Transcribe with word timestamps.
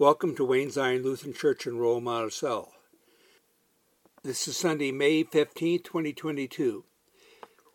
Welcome 0.00 0.34
to 0.36 0.46
Wayne 0.46 0.70
Zion 0.70 1.02
Lutheran 1.02 1.34
Church 1.34 1.66
in 1.66 1.76
Royal 1.76 2.00
Monticello. 2.00 2.70
This 4.22 4.48
is 4.48 4.56
Sunday, 4.56 4.92
May 4.92 5.24
15, 5.24 5.82
2022. 5.82 6.84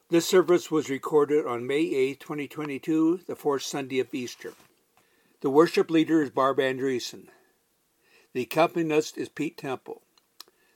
This 0.09 0.27
service 0.27 0.71
was 0.71 0.89
recorded 0.89 1.45
on 1.45 1.67
May 1.67 1.81
8, 1.81 2.19
2022, 2.19 3.19
the 3.27 3.35
fourth 3.35 3.61
Sunday 3.61 3.99
of 3.99 4.11
Easter. 4.11 4.53
The 5.41 5.51
worship 5.51 5.91
leader 5.91 6.23
is 6.23 6.31
Barb 6.31 6.57
Andreessen. 6.57 7.27
The 8.33 8.41
accompanist 8.41 9.19
is 9.19 9.29
Pete 9.29 9.59
Temple. 9.59 10.01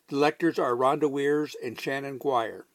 The 0.09 0.17
lectors 0.17 0.59
are 0.59 0.75
Rhonda 0.75 1.09
Weirs 1.09 1.55
and 1.63 1.81
Shannon 1.81 2.19
Guire. 2.19 2.65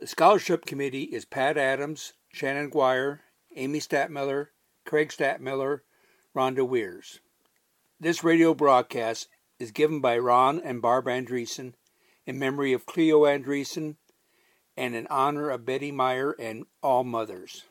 The 0.00 0.06
scholarship 0.06 0.66
committee 0.66 1.08
is 1.12 1.24
Pat 1.24 1.58
Adams, 1.58 2.12
Shannon 2.32 2.70
Guire, 2.70 3.22
Amy 3.56 3.80
Statmiller, 3.80 4.50
Craig 4.84 5.08
Statmiller, 5.08 5.80
Rhonda 6.32 6.64
Weirs. 6.64 7.18
This 8.02 8.24
radio 8.24 8.52
broadcast 8.52 9.28
is 9.60 9.70
given 9.70 10.00
by 10.00 10.18
Ron 10.18 10.60
and 10.60 10.82
Barb 10.82 11.04
Andreessen 11.04 11.74
in 12.26 12.36
memory 12.36 12.72
of 12.72 12.84
Cleo 12.84 13.20
Andreessen 13.20 13.94
and 14.76 14.96
in 14.96 15.06
honor 15.06 15.50
of 15.50 15.64
Betty 15.64 15.92
Meyer 15.92 16.32
and 16.32 16.64
all 16.82 17.04
mothers. 17.04 17.62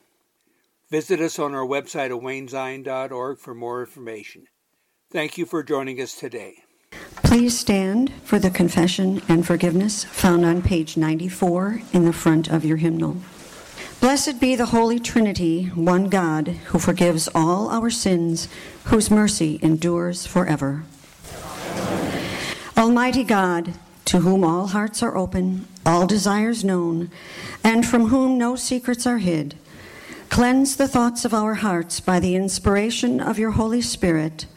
Visit 0.90 1.20
us 1.20 1.38
on 1.38 1.54
our 1.54 1.66
website 1.66 2.16
at 2.16 2.24
waynezion.org 2.24 3.40
for 3.40 3.54
more 3.54 3.82
information. 3.82 4.46
Thank 5.12 5.38
you 5.38 5.46
for 5.46 5.64
joining 5.64 6.00
us 6.00 6.16
today. 6.16 6.60
Please 7.26 7.60
stand 7.60 8.14
for 8.24 8.40
the 8.40 8.50
confession 8.50 9.22
and 9.28 9.46
forgiveness 9.46 10.06
found 10.06 10.46
on 10.46 10.62
page 10.62 10.96
94 10.96 11.82
in 11.92 12.06
the 12.06 12.14
front 12.14 12.50
of 12.50 12.64
your 12.64 12.78
hymnal. 12.78 13.18
Blessed 14.02 14.40
be 14.40 14.56
the 14.56 14.66
Holy 14.66 15.00
Trinity, 15.00 15.66
one 15.76 16.10
God, 16.10 16.48
who 16.48 16.80
forgives 16.80 17.30
all 17.36 17.70
our 17.70 17.92
sins, 17.92 18.48
whose 18.86 19.12
mercy 19.12 19.60
endures 19.62 20.26
forever. 20.26 20.84
Almighty 22.76 23.24
God, 23.24 23.76
to 24.06 24.22
whom 24.22 24.44
all 24.44 24.68
hearts 24.68 25.04
are 25.04 25.16
open, 25.16 25.68
all 25.86 26.08
desires 26.08 26.64
known, 26.64 27.12
and 27.64 27.86
from 27.86 28.08
whom 28.08 28.40
no 28.40 28.56
secrets 28.56 29.06
are 29.06 29.20
hid, 29.20 29.54
cleanse 30.30 30.78
the 30.78 30.88
thoughts 30.88 31.24
of 31.24 31.34
our 31.34 31.54
hearts 31.54 32.00
by 32.00 32.20
the 32.20 32.36
inspiration 32.36 33.20
of 33.22 33.38
your 33.38 33.52
Holy 33.52 33.84
Spirit, 33.84 34.48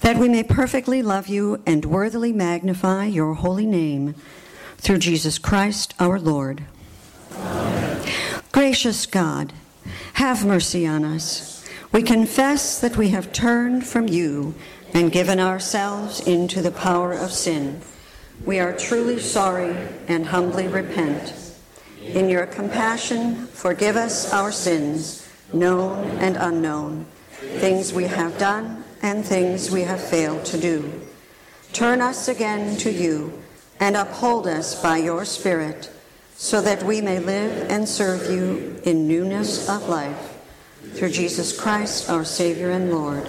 that 0.00 0.18
we 0.18 0.28
may 0.28 0.42
perfectly 0.42 1.00
love 1.00 1.26
you 1.26 1.62
and 1.64 1.86
worthily 1.86 2.34
magnify 2.34 3.06
your 3.06 3.32
holy 3.32 3.64
name, 3.64 4.14
through 4.76 4.98
Jesus 4.98 5.38
Christ 5.38 5.94
our 5.98 6.20
Lord. 6.20 6.64
Gracious 8.54 9.04
God, 9.06 9.52
have 10.12 10.46
mercy 10.46 10.86
on 10.86 11.04
us. 11.04 11.68
We 11.90 12.04
confess 12.04 12.80
that 12.80 12.96
we 12.96 13.08
have 13.08 13.32
turned 13.32 13.84
from 13.84 14.06
you 14.06 14.54
and 14.92 15.10
given 15.10 15.40
ourselves 15.40 16.20
into 16.20 16.62
the 16.62 16.70
power 16.70 17.12
of 17.12 17.32
sin. 17.32 17.80
We 18.46 18.60
are 18.60 18.72
truly 18.72 19.18
sorry 19.18 19.76
and 20.06 20.26
humbly 20.26 20.68
repent. 20.68 21.34
In 22.00 22.28
your 22.28 22.46
compassion, 22.46 23.48
forgive 23.48 23.96
us 23.96 24.32
our 24.32 24.52
sins, 24.52 25.28
known 25.52 26.10
and 26.18 26.36
unknown, 26.36 27.06
things 27.58 27.92
we 27.92 28.04
have 28.04 28.38
done 28.38 28.84
and 29.02 29.24
things 29.24 29.72
we 29.72 29.82
have 29.82 30.00
failed 30.00 30.44
to 30.44 30.60
do. 30.60 30.92
Turn 31.72 32.00
us 32.00 32.28
again 32.28 32.76
to 32.76 32.92
you 32.92 33.32
and 33.80 33.96
uphold 33.96 34.46
us 34.46 34.80
by 34.80 34.98
your 34.98 35.24
Spirit 35.24 35.90
so 36.36 36.60
that 36.60 36.82
we 36.82 37.00
may 37.00 37.18
live 37.18 37.70
and 37.70 37.88
serve 37.88 38.30
you 38.30 38.80
in 38.84 39.08
newness 39.08 39.68
of 39.68 39.88
life. 39.88 40.30
Through 40.94 41.10
Jesus 41.10 41.58
Christ, 41.58 42.10
our 42.10 42.24
Savior 42.24 42.70
and 42.70 42.90
Lord. 42.90 43.28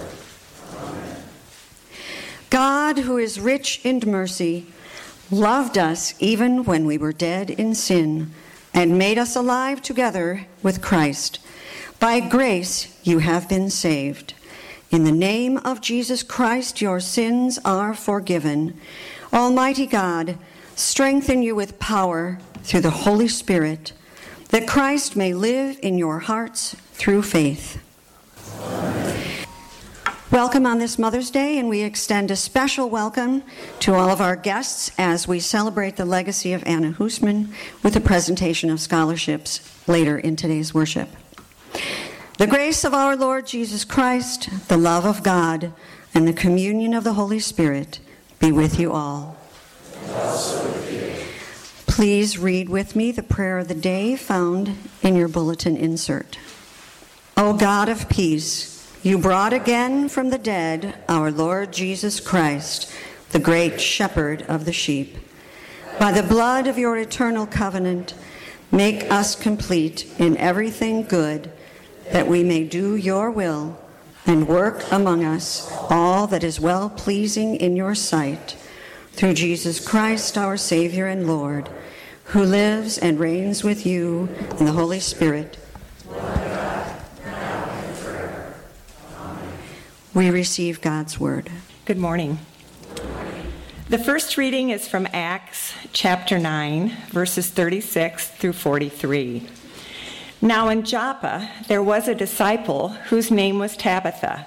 God, 2.50 2.98
who 2.98 3.18
is 3.18 3.40
rich 3.40 3.80
in 3.84 4.00
mercy, 4.06 4.66
loved 5.30 5.76
us 5.76 6.14
even 6.20 6.64
when 6.64 6.86
we 6.86 6.96
were 6.96 7.12
dead 7.12 7.50
in 7.50 7.74
sin, 7.74 8.30
and 8.72 8.98
made 8.98 9.18
us 9.18 9.34
alive 9.34 9.82
together 9.82 10.46
with 10.62 10.82
Christ. 10.82 11.40
By 11.98 12.20
grace 12.20 12.96
you 13.02 13.20
have 13.20 13.48
been 13.48 13.70
saved. 13.70 14.34
In 14.90 15.04
the 15.04 15.12
name 15.12 15.58
of 15.58 15.80
Jesus 15.80 16.22
Christ, 16.22 16.80
your 16.80 17.00
sins 17.00 17.58
are 17.64 17.94
forgiven. 17.94 18.78
Almighty 19.32 19.86
God, 19.86 20.38
strengthen 20.76 21.42
you 21.42 21.54
with 21.54 21.78
power 21.78 22.38
through 22.66 22.80
the 22.80 22.90
Holy 22.90 23.28
Spirit, 23.28 23.92
that 24.48 24.66
Christ 24.66 25.14
may 25.14 25.32
live 25.32 25.78
in 25.82 25.96
your 25.98 26.18
hearts 26.18 26.74
through 26.94 27.22
faith. 27.22 27.80
Welcome 30.32 30.66
on 30.66 30.80
this 30.80 30.98
Mother's 30.98 31.30
Day, 31.30 31.58
and 31.58 31.68
we 31.68 31.82
extend 31.82 32.32
a 32.32 32.36
special 32.36 32.90
welcome 32.90 33.44
to 33.78 33.94
all 33.94 34.10
of 34.10 34.20
our 34.20 34.34
guests 34.34 34.90
as 34.98 35.28
we 35.28 35.38
celebrate 35.38 35.94
the 35.94 36.04
legacy 36.04 36.52
of 36.52 36.64
Anna 36.66 36.90
Hoosman 36.90 37.52
with 37.84 37.94
a 37.94 38.00
presentation 38.00 38.68
of 38.68 38.80
scholarships 38.80 39.60
later 39.86 40.18
in 40.18 40.34
today's 40.34 40.74
worship. 40.74 41.08
The 42.38 42.48
grace 42.48 42.84
of 42.84 42.92
our 42.92 43.14
Lord 43.14 43.46
Jesus 43.46 43.84
Christ, 43.84 44.48
the 44.66 44.76
love 44.76 45.06
of 45.06 45.22
God, 45.22 45.72
and 46.12 46.26
the 46.26 46.32
communion 46.32 46.94
of 46.94 47.04
the 47.04 47.14
Holy 47.14 47.38
Spirit 47.38 48.00
be 48.40 48.50
with 48.50 48.80
you 48.80 48.92
all. 48.92 49.36
Please 51.96 52.36
read 52.36 52.68
with 52.68 52.94
me 52.94 53.10
the 53.10 53.22
prayer 53.22 53.56
of 53.56 53.68
the 53.68 53.74
day 53.74 54.16
found 54.16 54.76
in 55.00 55.16
your 55.16 55.28
bulletin 55.28 55.78
insert. 55.78 56.38
O 57.38 57.54
God 57.54 57.88
of 57.88 58.10
peace, 58.10 58.86
you 59.02 59.16
brought 59.16 59.54
again 59.54 60.10
from 60.10 60.28
the 60.28 60.36
dead 60.36 60.98
our 61.08 61.30
Lord 61.30 61.72
Jesus 61.72 62.20
Christ, 62.20 62.92
the 63.30 63.38
great 63.38 63.80
shepherd 63.80 64.42
of 64.42 64.66
the 64.66 64.74
sheep. 64.74 65.16
By 65.98 66.12
the 66.12 66.22
blood 66.22 66.66
of 66.66 66.76
your 66.76 66.98
eternal 66.98 67.46
covenant, 67.46 68.12
make 68.70 69.10
us 69.10 69.34
complete 69.34 70.06
in 70.18 70.36
everything 70.36 71.04
good, 71.04 71.50
that 72.12 72.28
we 72.28 72.44
may 72.44 72.64
do 72.64 72.94
your 72.94 73.30
will 73.30 73.80
and 74.26 74.46
work 74.46 74.84
among 74.92 75.24
us 75.24 75.72
all 75.88 76.26
that 76.26 76.44
is 76.44 76.60
well 76.60 76.90
pleasing 76.90 77.56
in 77.56 77.74
your 77.74 77.94
sight. 77.94 78.54
Through 79.16 79.34
Jesus 79.34 79.80
Christ, 79.80 80.38
our 80.38 80.56
Savior 80.56 81.06
and 81.06 81.26
Lord 81.26 81.68
who 82.26 82.42
lives 82.42 82.98
and 82.98 83.20
reigns 83.20 83.62
with 83.62 83.86
you 83.86 84.28
in 84.58 84.66
the 84.66 84.72
Holy 84.72 84.98
Spirit. 84.98 85.56
We 90.12 90.30
receive 90.30 90.80
God's 90.80 91.20
word. 91.20 91.50
Good 91.84 91.98
morning. 91.98 92.38
The 93.88 93.98
first 93.98 94.36
reading 94.36 94.70
is 94.70 94.88
from 94.88 95.06
Acts 95.12 95.72
chapter 95.92 96.38
9, 96.38 96.96
verses 97.10 97.50
36 97.50 98.28
through 98.28 98.54
43. 98.54 99.46
Now 100.42 100.68
in 100.68 100.84
Joppa 100.84 101.48
there 101.68 101.82
was 101.82 102.08
a 102.08 102.14
disciple 102.14 102.88
whose 103.08 103.30
name 103.30 103.60
was 103.60 103.76
Tabitha, 103.76 104.46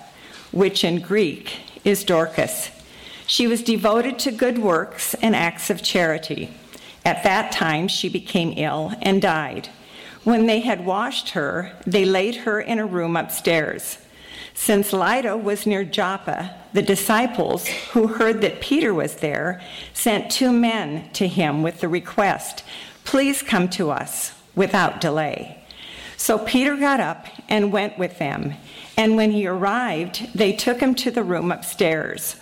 which 0.51 0.83
in 0.83 0.99
Greek 0.99 1.61
is 1.85 2.03
Dorcas. 2.03 2.71
She 3.29 3.45
was 3.45 3.61
devoted 3.61 4.17
to 4.19 4.31
good 4.31 4.57
works 4.57 5.13
and 5.21 5.35
acts 5.35 5.69
of 5.69 5.83
charity. 5.83 6.49
At 7.05 7.21
that 7.21 7.51
time, 7.51 7.87
she 7.87 8.09
became 8.09 8.55
ill 8.57 8.91
and 9.03 9.21
died. 9.21 9.69
When 10.23 10.47
they 10.47 10.61
had 10.61 10.83
washed 10.83 11.29
her, 11.29 11.73
they 11.85 12.05
laid 12.05 12.37
her 12.37 12.59
in 12.59 12.79
a 12.79 12.87
room 12.87 13.15
upstairs. 13.15 13.99
Since 14.55 14.93
Lydda 14.93 15.37
was 15.37 15.67
near 15.67 15.83
Joppa, 15.83 16.55
the 16.73 16.81
disciples, 16.81 17.67
who 17.91 18.07
heard 18.07 18.41
that 18.41 18.61
Peter 18.61 18.95
was 18.95 19.17
there, 19.17 19.61
sent 19.93 20.31
two 20.31 20.51
men 20.51 21.11
to 21.11 21.27
him 21.27 21.61
with 21.61 21.81
the 21.81 21.87
request, 21.87 22.63
Please 23.03 23.43
come 23.43 23.69
to 23.69 23.91
us 23.91 24.33
without 24.55 24.99
delay. 24.99 25.63
So 26.17 26.39
Peter 26.39 26.75
got 26.75 26.99
up 26.99 27.27
and 27.47 27.71
went 27.71 27.99
with 27.99 28.17
them, 28.17 28.55
and 28.97 29.15
when 29.15 29.29
he 29.29 29.45
arrived, 29.45 30.33
they 30.33 30.51
took 30.51 30.79
him 30.79 30.95
to 30.95 31.11
the 31.11 31.23
room 31.23 31.51
upstairs. 31.51 32.35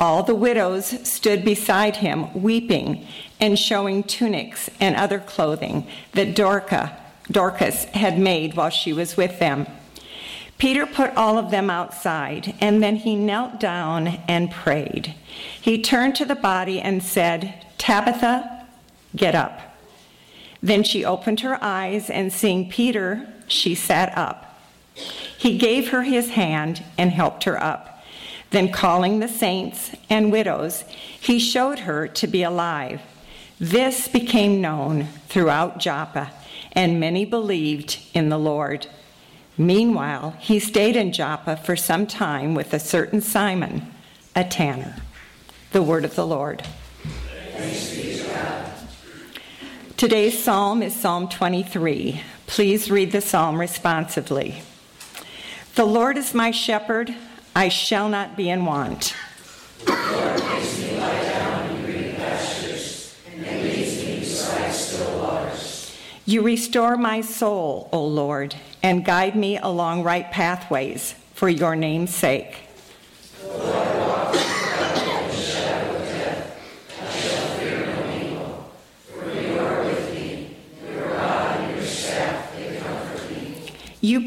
All 0.00 0.22
the 0.22 0.34
widows 0.34 1.06
stood 1.06 1.44
beside 1.44 1.96
him, 1.96 2.42
weeping 2.42 3.06
and 3.38 3.58
showing 3.58 4.02
tunics 4.02 4.70
and 4.80 4.96
other 4.96 5.18
clothing 5.18 5.86
that 6.12 6.34
Dorca, 6.34 6.96
Dorcas 7.30 7.84
had 7.84 8.18
made 8.18 8.54
while 8.54 8.70
she 8.70 8.94
was 8.94 9.18
with 9.18 9.38
them. 9.38 9.66
Peter 10.56 10.86
put 10.86 11.14
all 11.16 11.38
of 11.38 11.50
them 11.50 11.68
outside, 11.68 12.54
and 12.60 12.82
then 12.82 12.96
he 12.96 13.14
knelt 13.14 13.60
down 13.60 14.06
and 14.26 14.50
prayed. 14.50 15.14
He 15.60 15.80
turned 15.80 16.16
to 16.16 16.24
the 16.24 16.34
body 16.34 16.80
and 16.80 17.02
said, 17.02 17.66
Tabitha, 17.76 18.66
get 19.14 19.34
up. 19.34 19.60
Then 20.62 20.82
she 20.82 21.04
opened 21.04 21.40
her 21.40 21.62
eyes, 21.62 22.08
and 22.10 22.32
seeing 22.32 22.70
Peter, 22.70 23.26
she 23.46 23.74
sat 23.74 24.16
up. 24.16 24.58
He 24.94 25.56
gave 25.56 25.90
her 25.90 26.02
his 26.02 26.30
hand 26.30 26.84
and 26.98 27.10
helped 27.10 27.44
her 27.44 27.62
up. 27.62 27.99
Then, 28.50 28.72
calling 28.72 29.20
the 29.20 29.28
saints 29.28 29.92
and 30.08 30.32
widows, 30.32 30.84
he 31.20 31.38
showed 31.38 31.80
her 31.80 32.08
to 32.08 32.26
be 32.26 32.42
alive. 32.42 33.00
This 33.60 34.08
became 34.08 34.60
known 34.60 35.08
throughout 35.28 35.78
Joppa, 35.78 36.32
and 36.72 36.98
many 36.98 37.24
believed 37.24 37.98
in 38.12 38.28
the 38.28 38.38
Lord. 38.38 38.88
Meanwhile, 39.56 40.36
he 40.40 40.58
stayed 40.58 40.96
in 40.96 41.12
Joppa 41.12 41.56
for 41.58 41.76
some 41.76 42.06
time 42.06 42.54
with 42.54 42.72
a 42.72 42.80
certain 42.80 43.20
Simon, 43.20 43.86
a 44.34 44.42
tanner. 44.42 44.96
The 45.72 45.82
word 45.82 46.04
of 46.04 46.16
the 46.16 46.26
Lord. 46.26 46.64
Today's 49.96 50.42
psalm 50.42 50.82
is 50.82 50.96
Psalm 50.96 51.28
23. 51.28 52.22
Please 52.46 52.90
read 52.90 53.12
the 53.12 53.20
psalm 53.20 53.60
responsively. 53.60 54.62
The 55.74 55.84
Lord 55.84 56.16
is 56.16 56.32
my 56.32 56.50
shepherd, 56.50 57.14
I 57.54 57.68
shall 57.68 58.08
not 58.08 58.36
be 58.36 58.48
in 58.48 58.64
want. 58.64 59.14
You 66.26 66.42
restore 66.42 66.96
my 66.96 67.22
soul, 67.22 67.88
O 67.92 68.04
Lord, 68.06 68.54
and 68.84 69.04
guide 69.04 69.34
me 69.34 69.58
along 69.58 70.04
right 70.04 70.30
pathways 70.30 71.16
for 71.34 71.48
your 71.48 71.74
name's 71.74 72.14
sake. 72.14 72.56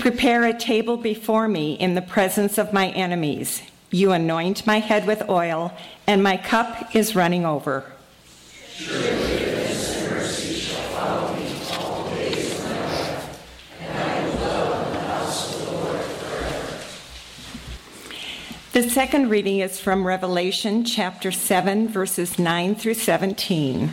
Prepare 0.04 0.44
a 0.44 0.54
table 0.54 0.98
before 0.98 1.48
me 1.48 1.76
in 1.76 1.96
the 1.96 2.02
presence 2.02 2.58
of 2.58 2.74
my 2.74 2.90
enemies. 2.90 3.62
You 3.90 4.12
anoint 4.12 4.68
my 4.68 4.80
head 4.80 5.08
with 5.08 5.30
oil, 5.30 5.72
and 6.06 6.22
my 6.22 6.36
cup 6.36 6.94
is 6.94 7.16
running 7.16 7.46
over. 7.46 7.86
The 18.74 18.90
second 18.90 19.30
reading 19.30 19.60
is 19.60 19.80
from 19.80 20.06
Revelation 20.06 20.84
chapter 20.84 21.32
7, 21.32 21.88
verses 21.88 22.38
9 22.38 22.76
through 22.76 22.96
17. 22.96 23.90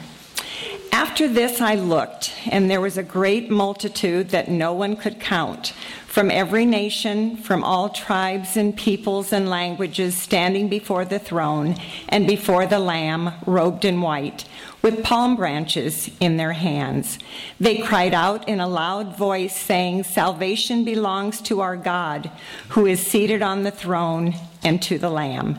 After 0.92 1.28
this 1.28 1.60
I 1.60 1.76
looked, 1.76 2.32
and 2.50 2.68
there 2.68 2.80
was 2.80 2.98
a 2.98 3.02
great 3.02 3.48
multitude 3.48 4.30
that 4.30 4.48
no 4.48 4.72
one 4.72 4.96
could 4.96 5.20
count, 5.20 5.72
from 6.10 6.28
every 6.28 6.66
nation, 6.66 7.36
from 7.36 7.62
all 7.62 7.88
tribes 7.88 8.56
and 8.56 8.76
peoples 8.76 9.32
and 9.32 9.48
languages, 9.48 10.16
standing 10.16 10.68
before 10.68 11.04
the 11.04 11.20
throne 11.20 11.76
and 12.08 12.26
before 12.26 12.66
the 12.66 12.80
Lamb, 12.80 13.32
robed 13.46 13.84
in 13.84 14.00
white 14.00 14.44
with 14.82 15.04
palm 15.04 15.36
branches 15.36 16.10
in 16.18 16.36
their 16.36 16.52
hands. 16.52 17.16
They 17.60 17.78
cried 17.78 18.12
out 18.12 18.48
in 18.48 18.58
a 18.58 18.66
loud 18.66 19.16
voice, 19.16 19.54
saying, 19.54 20.02
Salvation 20.02 20.84
belongs 20.84 21.40
to 21.42 21.60
our 21.60 21.76
God, 21.76 22.28
who 22.70 22.86
is 22.86 23.06
seated 23.06 23.40
on 23.40 23.62
the 23.62 23.70
throne, 23.70 24.34
and 24.62 24.80
to 24.82 24.98
the 24.98 25.10
Lamb. 25.10 25.58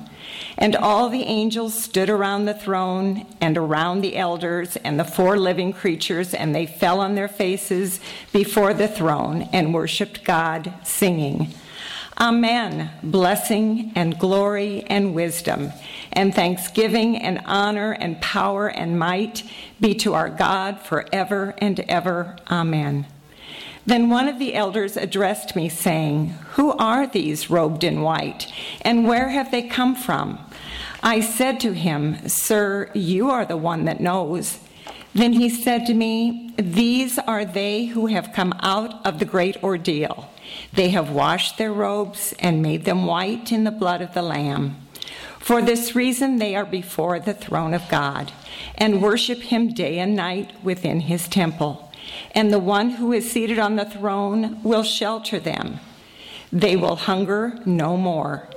And 0.57 0.75
all 0.75 1.09
the 1.09 1.23
angels 1.23 1.81
stood 1.81 2.09
around 2.09 2.45
the 2.45 2.53
throne 2.53 3.25
and 3.41 3.57
around 3.57 4.01
the 4.01 4.17
elders 4.17 4.75
and 4.77 4.99
the 4.99 5.03
four 5.03 5.37
living 5.37 5.73
creatures, 5.73 6.33
and 6.33 6.55
they 6.55 6.65
fell 6.65 6.99
on 6.99 7.15
their 7.15 7.27
faces 7.27 7.99
before 8.31 8.73
the 8.73 8.87
throne 8.87 9.49
and 9.53 9.73
worshiped 9.73 10.23
God, 10.23 10.73
singing, 10.83 11.53
Amen. 12.21 12.91
Blessing 13.01 13.93
and 13.95 14.19
glory 14.19 14.83
and 14.83 15.15
wisdom 15.15 15.71
and 16.11 16.35
thanksgiving 16.35 17.17
and 17.17 17.41
honor 17.45 17.93
and 17.93 18.21
power 18.21 18.67
and 18.67 18.99
might 18.99 19.43
be 19.79 19.95
to 19.95 20.13
our 20.13 20.29
God 20.29 20.79
forever 20.81 21.55
and 21.57 21.79
ever. 21.79 22.35
Amen. 22.51 23.07
Then 23.85 24.09
one 24.09 24.27
of 24.27 24.39
the 24.39 24.53
elders 24.53 24.95
addressed 24.95 25.55
me, 25.55 25.67
saying, 25.69 26.29
Who 26.53 26.71
are 26.73 27.07
these 27.07 27.49
robed 27.49 27.83
in 27.83 28.01
white, 28.01 28.51
and 28.81 29.07
where 29.07 29.29
have 29.29 29.51
they 29.51 29.63
come 29.63 29.95
from? 29.95 30.39
I 31.03 31.19
said 31.19 31.59
to 31.61 31.73
him, 31.73 32.27
Sir, 32.27 32.91
you 32.93 33.31
are 33.31 33.45
the 33.45 33.57
one 33.57 33.85
that 33.85 33.99
knows. 33.99 34.59
Then 35.13 35.33
he 35.33 35.49
said 35.49 35.85
to 35.87 35.93
me, 35.93 36.53
These 36.57 37.17
are 37.19 37.43
they 37.43 37.85
who 37.85 38.05
have 38.05 38.33
come 38.33 38.53
out 38.59 39.05
of 39.05 39.19
the 39.19 39.25
great 39.25 39.61
ordeal. 39.63 40.29
They 40.73 40.89
have 40.89 41.09
washed 41.09 41.57
their 41.57 41.73
robes 41.73 42.33
and 42.39 42.61
made 42.61 42.85
them 42.85 43.05
white 43.05 43.51
in 43.51 43.63
the 43.63 43.71
blood 43.71 44.01
of 44.01 44.13
the 44.13 44.21
Lamb. 44.21 44.77
For 45.39 45.61
this 45.61 45.95
reason, 45.95 46.37
they 46.37 46.55
are 46.55 46.65
before 46.65 47.19
the 47.19 47.33
throne 47.33 47.73
of 47.73 47.89
God 47.89 48.31
and 48.75 49.01
worship 49.01 49.39
him 49.39 49.73
day 49.73 49.97
and 49.97 50.15
night 50.15 50.51
within 50.63 51.01
his 51.01 51.27
temple. 51.27 51.90
And 52.31 52.51
the 52.51 52.59
one 52.59 52.91
who 52.91 53.11
is 53.11 53.31
seated 53.31 53.59
on 53.59 53.75
the 53.75 53.85
throne 53.85 54.61
will 54.63 54.83
shelter 54.83 55.39
them. 55.39 55.79
They 56.51 56.75
will 56.75 56.95
hunger 56.95 57.59
no 57.65 57.97
more 57.97 58.49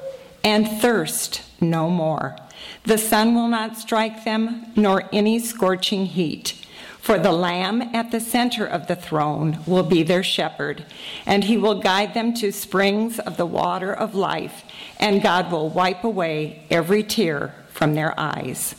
and 0.44 0.68
thirst 0.68 1.42
no 1.60 1.88
more. 1.88 2.36
The 2.84 2.98
sun 2.98 3.34
will 3.34 3.48
not 3.48 3.78
strike 3.78 4.24
them, 4.24 4.66
nor 4.76 5.08
any 5.12 5.38
scorching 5.38 6.06
heat. 6.06 6.60
For 7.00 7.18
the 7.18 7.32
Lamb 7.32 7.82
at 7.94 8.10
the 8.10 8.20
center 8.20 8.64
of 8.64 8.86
the 8.86 8.96
throne 8.96 9.60
will 9.66 9.82
be 9.82 10.02
their 10.02 10.22
shepherd, 10.22 10.86
and 11.26 11.44
he 11.44 11.56
will 11.56 11.80
guide 11.80 12.14
them 12.14 12.32
to 12.34 12.52
springs 12.52 13.18
of 13.18 13.36
the 13.36 13.46
water 13.46 13.92
of 13.92 14.14
life, 14.14 14.64
and 14.98 15.22
God 15.22 15.50
will 15.50 15.68
wipe 15.68 16.04
away 16.04 16.64
every 16.70 17.02
tear 17.02 17.54
from 17.68 17.94
their 17.94 18.18
eyes. 18.18 18.74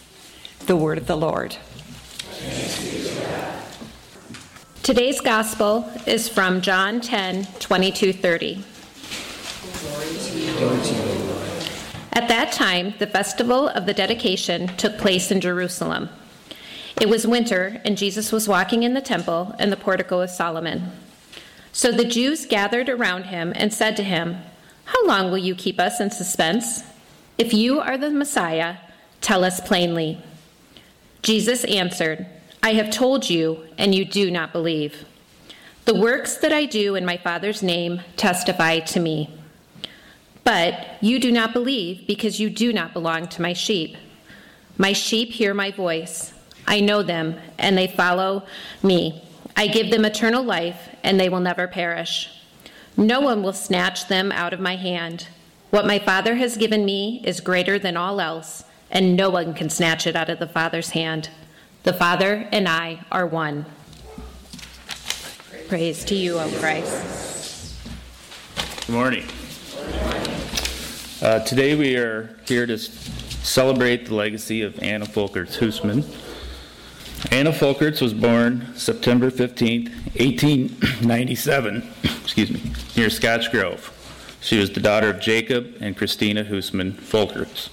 The 0.65 0.75
word 0.75 0.97
of 0.97 1.07
the 1.07 1.17
Lord. 1.17 1.57
Today's 4.85 5.19
gospel 5.19 5.91
is 6.05 6.29
from 6.29 6.61
John 6.61 7.01
10 7.01 7.47
22 7.57 8.13
30. 8.13 8.63
At 12.13 12.27
that 12.27 12.51
time, 12.51 12.93
the 12.99 13.07
festival 13.07 13.67
of 13.69 13.87
the 13.87 13.95
dedication 13.95 14.67
took 14.77 14.99
place 14.99 15.31
in 15.31 15.41
Jerusalem. 15.41 16.09
It 17.01 17.09
was 17.09 17.25
winter, 17.25 17.81
and 17.83 17.97
Jesus 17.97 18.31
was 18.31 18.47
walking 18.47 18.83
in 18.83 18.93
the 18.93 19.01
temple 19.01 19.55
in 19.57 19.71
the 19.71 19.75
portico 19.75 20.21
of 20.21 20.29
Solomon. 20.29 20.91
So 21.71 21.91
the 21.91 22.05
Jews 22.05 22.45
gathered 22.45 22.87
around 22.87 23.23
him 23.23 23.53
and 23.55 23.73
said 23.73 23.97
to 23.97 24.03
him, 24.03 24.37
How 24.83 25.03
long 25.07 25.31
will 25.31 25.39
you 25.39 25.55
keep 25.55 25.79
us 25.79 25.99
in 25.99 26.11
suspense? 26.11 26.83
If 27.39 27.55
you 27.55 27.79
are 27.79 27.97
the 27.97 28.11
Messiah, 28.11 28.75
tell 29.19 29.43
us 29.43 29.59
plainly. 29.59 30.21
Jesus 31.23 31.63
answered, 31.63 32.27
I 32.65 32.73
have 32.73 32.89
told 32.89 33.29
you, 33.29 33.59
and 33.77 33.93
you 33.93 34.05
do 34.05 34.31
not 34.31 34.51
believe. 34.51 35.05
The 35.85 35.93
works 35.93 36.37
that 36.37 36.51
I 36.51 36.65
do 36.65 36.95
in 36.95 37.05
my 37.05 37.15
Father's 37.15 37.61
name 37.61 38.01
testify 38.17 38.79
to 38.79 38.99
me. 38.99 39.29
But 40.43 40.97
you 40.99 41.19
do 41.19 41.31
not 41.31 41.53
believe 41.53 42.07
because 42.07 42.39
you 42.39 42.49
do 42.49 42.73
not 42.73 42.91
belong 42.91 43.27
to 43.27 43.41
my 43.43 43.53
sheep. 43.53 43.95
My 44.79 44.93
sheep 44.93 45.29
hear 45.29 45.53
my 45.53 45.69
voice. 45.69 46.33
I 46.65 46.79
know 46.79 47.03
them, 47.03 47.35
and 47.59 47.77
they 47.77 47.85
follow 47.85 48.47
me. 48.81 49.21
I 49.55 49.67
give 49.67 49.91
them 49.91 50.03
eternal 50.03 50.43
life, 50.43 50.89
and 51.03 51.19
they 51.19 51.29
will 51.29 51.41
never 51.41 51.67
perish. 51.67 52.31
No 52.97 53.21
one 53.21 53.43
will 53.43 53.53
snatch 53.53 54.07
them 54.07 54.31
out 54.31 54.53
of 54.53 54.59
my 54.59 54.75
hand. 54.75 55.27
What 55.69 55.85
my 55.85 55.99
Father 55.99 56.37
has 56.37 56.57
given 56.57 56.83
me 56.83 57.21
is 57.23 57.41
greater 57.41 57.77
than 57.77 57.95
all 57.95 58.19
else, 58.19 58.63
and 58.89 59.15
no 59.15 59.29
one 59.29 59.53
can 59.53 59.69
snatch 59.69 60.07
it 60.07 60.15
out 60.15 60.31
of 60.31 60.39
the 60.39 60.47
Father's 60.47 60.89
hand. 60.89 61.29
The 61.85 61.93
Father 61.93 62.49
and 62.51 62.67
I 62.67 62.99
are 63.11 63.27
one. 63.27 63.63
Praise 65.67 66.03
to 66.05 66.15
you, 66.15 66.39
O 66.39 66.49
Christ. 66.57 67.75
Good 68.87 68.93
morning. 68.93 69.23
Uh, 71.21 71.41
today 71.41 71.75
we 71.75 71.95
are 71.95 72.39
here 72.47 72.65
to 72.65 72.79
celebrate 72.79 74.07
the 74.07 74.15
legacy 74.15 74.63
of 74.63 74.81
Anna 74.81 75.05
Folkerts 75.05 75.59
Hoosman. 75.59 76.03
Anna 77.31 77.51
Folkerts 77.51 78.01
was 78.01 78.15
born 78.15 78.73
September 78.75 79.29
15, 79.29 79.83
1897, 80.15 81.87
excuse 82.03 82.49
me, 82.49 82.63
near 82.97 83.11
Scotch 83.11 83.51
Grove. 83.51 83.91
She 84.41 84.57
was 84.57 84.71
the 84.71 84.79
daughter 84.79 85.11
of 85.11 85.19
Jacob 85.19 85.75
and 85.79 85.95
Christina 85.95 86.45
Hoosman 86.45 86.93
Folkerts. 86.93 87.69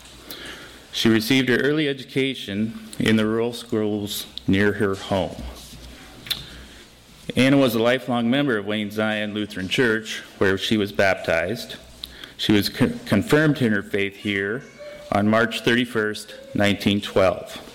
She 0.93 1.09
received 1.09 1.49
her 1.49 1.57
early 1.57 1.89
education 1.89 2.79
in 2.99 3.17
the 3.17 3.27
rural 3.27 3.53
schools 3.53 4.27
near 4.47 4.73
her 4.75 4.95
home. 4.95 5.43
Anna 7.35 7.57
was 7.57 7.75
a 7.75 7.83
lifelong 7.83 8.31
member 8.31 8.59
of 8.59 8.67
Wayne 8.67 8.91
Zion 8.91 9.33
Lutheran 9.33 9.69
Church, 9.69 10.19
where 10.39 10.59
she 10.59 10.77
was 10.77 10.93
baptized. 10.93 11.77
She 12.37 12.53
was 12.53 12.69
co- 12.69 12.93
confirmed 13.07 13.63
in 13.63 13.73
her 13.73 13.83
faith 13.83 14.17
here 14.17 14.63
on 15.11 15.29
March 15.29 15.63
31st, 15.63 16.29
1912. 16.55 17.69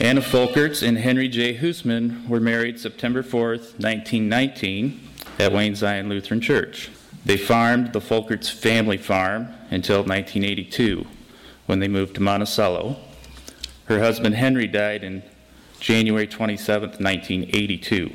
Anna 0.00 0.20
Folkerts 0.20 0.86
and 0.86 0.98
Henry 0.98 1.28
J. 1.28 1.56
Hoosman 1.56 2.28
were 2.28 2.40
married 2.40 2.78
September 2.78 3.22
4th, 3.22 3.78
1919, 3.78 5.00
at 5.38 5.52
Wayne 5.52 5.74
Zion 5.74 6.08
Lutheran 6.08 6.40
Church. 6.40 6.90
They 7.24 7.36
farmed 7.36 7.92
the 7.92 8.00
Folkerts 8.00 8.50
family 8.50 8.96
farm 8.96 9.48
until 9.70 9.98
1982, 9.98 11.06
when 11.72 11.78
they 11.78 11.88
moved 11.88 12.14
to 12.14 12.20
Monticello. 12.20 12.96
Her 13.86 14.00
husband 14.00 14.34
Henry 14.34 14.66
died 14.66 15.02
in 15.02 15.22
January 15.80 16.26
27, 16.26 16.90
1982. 16.90 18.12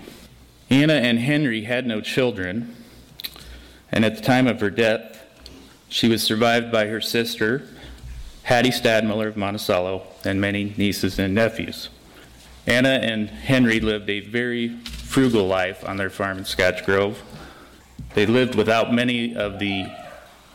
Anna 0.69 0.93
and 0.93 1.17
Henry 1.17 1.63
had 1.63 1.87
no 1.87 1.99
children, 1.99 2.75
and 3.91 4.05
at 4.05 4.15
the 4.15 4.21
time 4.21 4.45
of 4.45 4.61
her 4.61 4.69
death, 4.69 5.25
she 5.89 6.07
was 6.07 6.21
survived 6.21 6.71
by 6.71 6.85
her 6.85 7.01
sister, 7.01 7.67
Hattie 8.43 8.69
Stadmiller 8.69 9.29
of 9.29 9.37
Monticello, 9.37 10.05
and 10.23 10.39
many 10.39 10.75
nieces 10.77 11.17
and 11.17 11.33
nephews. 11.33 11.89
Anna 12.67 12.99
and 13.01 13.27
Henry 13.27 13.79
lived 13.79 14.07
a 14.07 14.19
very 14.19 14.77
frugal 14.83 15.47
life 15.47 15.83
on 15.83 15.97
their 15.97 16.11
farm 16.11 16.37
in 16.37 16.45
Scotch 16.45 16.85
Grove. 16.85 17.23
They 18.13 18.27
lived 18.27 18.53
without 18.53 18.93
many 18.93 19.35
of 19.35 19.57
the 19.57 19.87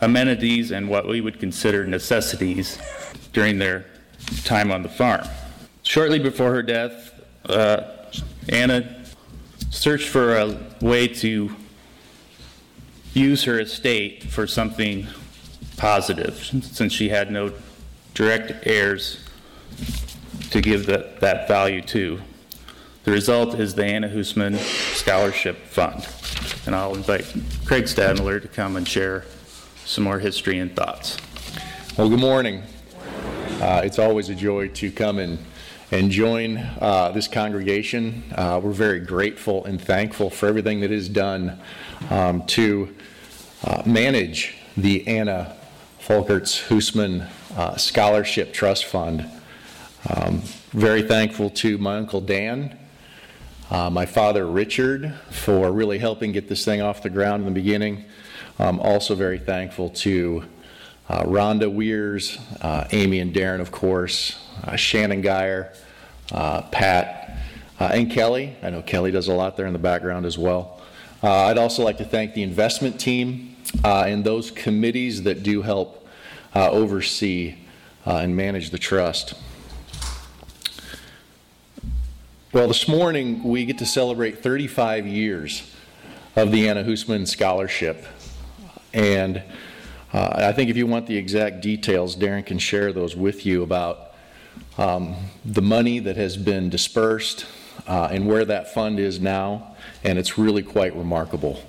amenities 0.03 0.73
and 0.73 0.89
what 0.89 1.07
we 1.07 1.21
would 1.21 1.41
consider 1.41 1.87
necessities 1.87 2.79
during 3.33 3.59
their 3.59 3.87
time 4.45 4.71
on 4.71 4.83
the 4.83 4.89
farm. 4.89 5.27
Shortly 5.83 6.19
before 6.19 6.53
her 6.53 6.63
death, 6.63 7.21
uh, 7.49 7.85
Anna 8.49 9.05
searched 9.71 10.09
for 10.09 10.37
a 10.37 10.59
way 10.81 11.09
to 11.09 11.55
use 13.15 13.45
her 13.45 13.61
estate 13.61 14.25
for 14.25 14.47
something 14.47 15.07
positive 15.77 16.37
since 16.37 16.93
she 16.93 17.09
had 17.09 17.31
no 17.31 17.53
direct 18.15 18.67
heirs 18.67 19.25
to 20.51 20.61
give 20.61 20.87
that, 20.87 21.21
that 21.21 21.49
value 21.49 21.81
to. 21.81 22.21
The 23.05 23.11
result 23.11 23.59
is 23.59 23.75
the 23.75 23.85
Anna 23.85 24.09
Hoosman 24.09 24.59
Scholarship 24.95 25.57
Fund. 25.67 26.07
And 26.67 26.75
I'll 26.75 26.95
invite 26.95 27.25
Craig 27.65 27.85
Stadmiller 27.85 28.41
to 28.41 28.49
come 28.49 28.77
and 28.77 28.87
share 28.87 29.25
some 29.93 30.05
more 30.05 30.19
history 30.19 30.59
and 30.59 30.75
thoughts. 30.75 31.19
Well, 31.99 32.09
good 32.09 32.19
morning. 32.19 32.63
Uh, 33.61 33.83
it's 33.85 33.99
always 33.99 34.31
a 34.31 34.35
joy 34.35 34.69
to 34.69 34.91
come 34.91 35.19
and, 35.19 35.39
and 35.91 36.11
join 36.11 36.57
uh, 36.81 37.11
this 37.13 37.29
congregation. 37.29 38.25
Uh, 38.35 38.59
we're 38.65 38.71
very 38.71 39.01
grateful 39.01 39.67
and 39.67 39.79
thankful 39.79 40.31
for 40.31 40.47
everything 40.47 40.81
that 40.81 40.91
is 40.91 41.11
done 41.11 41.61
um, 42.09 42.43
to 42.47 42.97
uh, 43.65 43.83
manage 43.85 44.57
the 44.79 45.07
Anna 45.07 45.55
Folkerts 46.01 46.69
Hoosman 46.69 47.29
uh, 47.59 47.77
Scholarship 47.77 48.55
Trust 48.55 48.87
Fund. 48.87 49.27
Um, 50.09 50.41
very 50.71 51.03
thankful 51.03 51.51
to 51.51 51.77
my 51.77 51.99
uncle 51.99 52.23
Dan, 52.23 52.79
uh, 53.71 53.91
my 53.91 54.07
father 54.07 54.47
Richard, 54.47 55.13
for 55.29 55.71
really 55.71 55.99
helping 55.99 56.33
get 56.33 56.49
this 56.49 56.65
thing 56.65 56.81
off 56.81 57.03
the 57.03 57.11
ground 57.11 57.43
in 57.43 57.53
the 57.53 57.61
beginning. 57.61 58.07
I'm 58.59 58.81
also 58.81 59.15
very 59.15 59.39
thankful 59.39 59.91
to 59.91 60.45
uh, 61.09 61.25
Rhonda 61.25 61.73
Weirs, 61.73 62.39
uh, 62.61 62.87
Amy 62.93 63.21
and 63.21 63.35
Darren, 63.35 63.61
of 63.61 63.73
course, 63.73 64.39
uh, 64.65 64.77
Shannon 64.77 65.23
Geyer, 65.23 65.73
uh, 66.33 66.63
Pat, 66.63 67.37
uh, 67.81 67.91
and 67.93 68.11
Kelly. 68.11 68.57
I 68.63 68.71
know 68.71 68.83
Kelly 68.83 69.11
does 69.11 69.29
a 69.29 69.35
lot 69.35 69.57
there 69.57 69.67
in 69.67 69.73
the 69.73 69.79
background 69.79 70.27
as 70.27 70.39
well. 70.39 70.81
Uh, 71.23 71.47
I'd 71.47 71.59
also 71.59 71.83
like 71.83 71.99
to 71.99 72.05
thank 72.05 72.35
the 72.35 72.43
investment 72.43 73.01
team 73.01 73.57
and 73.85 74.25
those 74.25 74.51
committees 74.51 75.23
that 75.23 75.43
do 75.43 75.63
help 75.63 76.07
oversee 76.55 77.57
and 78.05 78.37
manage 78.37 78.71
the 78.71 78.79
trust. 78.79 79.35
Well, 82.53 82.69
this 82.69 82.87
morning 82.87 83.45
we 83.45 83.65
get 83.65 83.79
to 83.79 83.87
celebrate 83.87 84.43
35 84.43 85.07
years 85.07 85.75
of 86.37 86.53
the 86.53 86.69
Anna 86.69 86.85
Hoosman 86.85 87.27
Scholarship. 87.27 88.05
And 88.93 89.43
uh, 90.13 90.31
I 90.35 90.53
think 90.53 90.71
if 90.71 90.77
you 90.77 90.87
want 90.87 91.07
the 91.07 91.17
exact 91.17 91.61
details, 91.61 92.17
Darren 92.17 92.45
can 92.45 92.59
share 92.59 92.93
those 92.93 93.17
with 93.17 93.47
you 93.47 93.63
about 93.63 94.13
um, 94.77 95.17
the 95.45 95.63
money 95.63 95.99
that 96.01 96.17
has 96.17 96.37
been 96.37 96.69
dispersed 96.69 97.47
uh, 97.87 98.09
and 98.11 98.27
where 98.27 98.45
that 98.45 98.73
fund 98.75 98.99
is 98.99 99.21
now. 99.21 99.77
And 100.05 100.19
it's 100.19 100.37
really 100.37 100.63
quite 100.63 100.95
remarkable. 100.95 101.63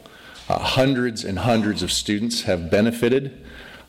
Uh, 0.49 0.59
hundreds 0.59 1.23
and 1.23 1.39
hundreds 1.39 1.83
of 1.83 1.91
students 1.91 2.41
have 2.41 2.69
benefited 2.69 3.45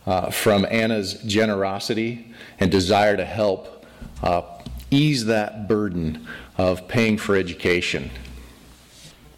uh, 0.06 0.30
from 0.30 0.66
Anna's 0.70 1.14
generosity 1.24 2.32
and 2.60 2.70
desire 2.70 3.16
to 3.16 3.24
help 3.24 3.86
uh, 4.22 4.42
ease 4.90 5.24
that 5.24 5.66
burden 5.66 6.26
of 6.56 6.86
paying 6.86 7.18
for 7.18 7.34
education. 7.34 8.10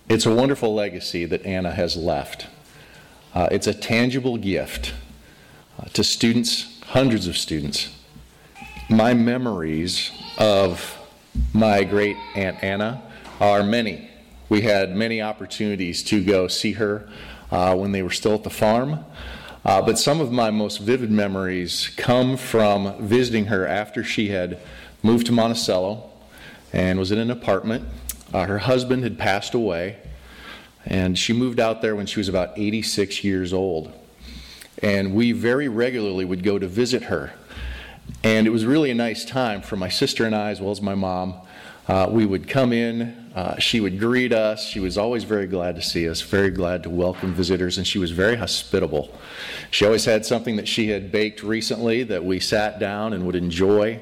It's 0.08 0.26
a 0.26 0.34
wonderful 0.34 0.74
legacy 0.74 1.24
that 1.24 1.44
Anna 1.46 1.72
has 1.72 1.96
left. 1.96 2.46
Uh, 3.36 3.48
it's 3.50 3.66
a 3.66 3.74
tangible 3.74 4.38
gift 4.38 4.94
uh, 5.78 5.84
to 5.92 6.02
students, 6.02 6.80
hundreds 6.86 7.26
of 7.26 7.36
students. 7.36 7.94
My 8.88 9.12
memories 9.12 10.10
of 10.38 10.96
my 11.52 11.84
great 11.84 12.16
Aunt 12.34 12.64
Anna 12.64 13.02
are 13.38 13.62
many. 13.62 14.08
We 14.48 14.62
had 14.62 14.96
many 14.96 15.20
opportunities 15.20 16.02
to 16.04 16.24
go 16.24 16.48
see 16.48 16.72
her 16.72 17.10
uh, 17.50 17.76
when 17.76 17.92
they 17.92 18.00
were 18.00 18.10
still 18.10 18.32
at 18.32 18.42
the 18.42 18.48
farm. 18.48 19.04
Uh, 19.66 19.82
but 19.82 19.98
some 19.98 20.18
of 20.18 20.32
my 20.32 20.50
most 20.50 20.78
vivid 20.78 21.10
memories 21.10 21.90
come 21.98 22.38
from 22.38 23.06
visiting 23.06 23.44
her 23.48 23.66
after 23.66 24.02
she 24.02 24.28
had 24.28 24.58
moved 25.02 25.26
to 25.26 25.32
Monticello 25.32 26.08
and 26.72 26.98
was 26.98 27.12
in 27.12 27.18
an 27.18 27.30
apartment. 27.30 27.86
Uh, 28.32 28.46
her 28.46 28.60
husband 28.60 29.02
had 29.02 29.18
passed 29.18 29.52
away, 29.52 29.98
and 30.86 31.18
she 31.18 31.32
moved 31.32 31.60
out 31.60 31.82
there 31.82 31.96
when 31.96 32.06
she 32.06 32.20
was 32.20 32.28
about 32.28 32.56
86 32.56 33.24
years 33.24 33.52
old. 33.52 33.92
And 34.82 35.14
we 35.14 35.32
very 35.32 35.68
regularly 35.68 36.24
would 36.24 36.42
go 36.42 36.58
to 36.58 36.68
visit 36.68 37.04
her. 37.04 37.32
And 38.22 38.46
it 38.46 38.50
was 38.50 38.64
really 38.64 38.90
a 38.90 38.94
nice 38.94 39.24
time 39.24 39.62
for 39.62 39.76
my 39.76 39.88
sister 39.88 40.24
and 40.24 40.34
I, 40.34 40.50
as 40.50 40.60
well 40.60 40.70
as 40.70 40.80
my 40.80 40.94
mom. 40.94 41.34
Uh, 41.88 42.08
we 42.10 42.26
would 42.26 42.48
come 42.48 42.72
in, 42.72 43.26
uh, 43.36 43.56
she 43.58 43.80
would 43.80 43.98
greet 43.98 44.32
us. 44.32 44.64
She 44.66 44.80
was 44.80 44.98
always 44.98 45.22
very 45.22 45.46
glad 45.46 45.76
to 45.76 45.82
see 45.82 46.08
us, 46.08 46.20
very 46.20 46.50
glad 46.50 46.82
to 46.82 46.90
welcome 46.90 47.32
visitors, 47.32 47.78
and 47.78 47.86
she 47.86 47.98
was 47.98 48.10
very 48.10 48.34
hospitable. 48.34 49.16
She 49.70 49.84
always 49.84 50.04
had 50.04 50.26
something 50.26 50.56
that 50.56 50.66
she 50.66 50.88
had 50.88 51.12
baked 51.12 51.42
recently 51.42 52.02
that 52.04 52.24
we 52.24 52.40
sat 52.40 52.80
down 52.80 53.12
and 53.12 53.24
would 53.26 53.36
enjoy. 53.36 54.00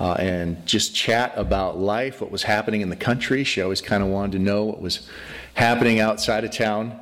Uh, 0.00 0.12
and 0.12 0.64
just 0.64 0.94
chat 0.94 1.32
about 1.36 1.76
life, 1.78 2.20
what 2.20 2.30
was 2.30 2.44
happening 2.44 2.82
in 2.82 2.88
the 2.88 2.96
country. 2.96 3.42
She 3.42 3.60
always 3.60 3.80
kind 3.80 4.02
of 4.02 4.08
wanted 4.08 4.32
to 4.32 4.38
know 4.38 4.64
what 4.64 4.80
was 4.80 5.08
happening 5.54 5.98
outside 5.98 6.44
of 6.44 6.52
town 6.52 6.98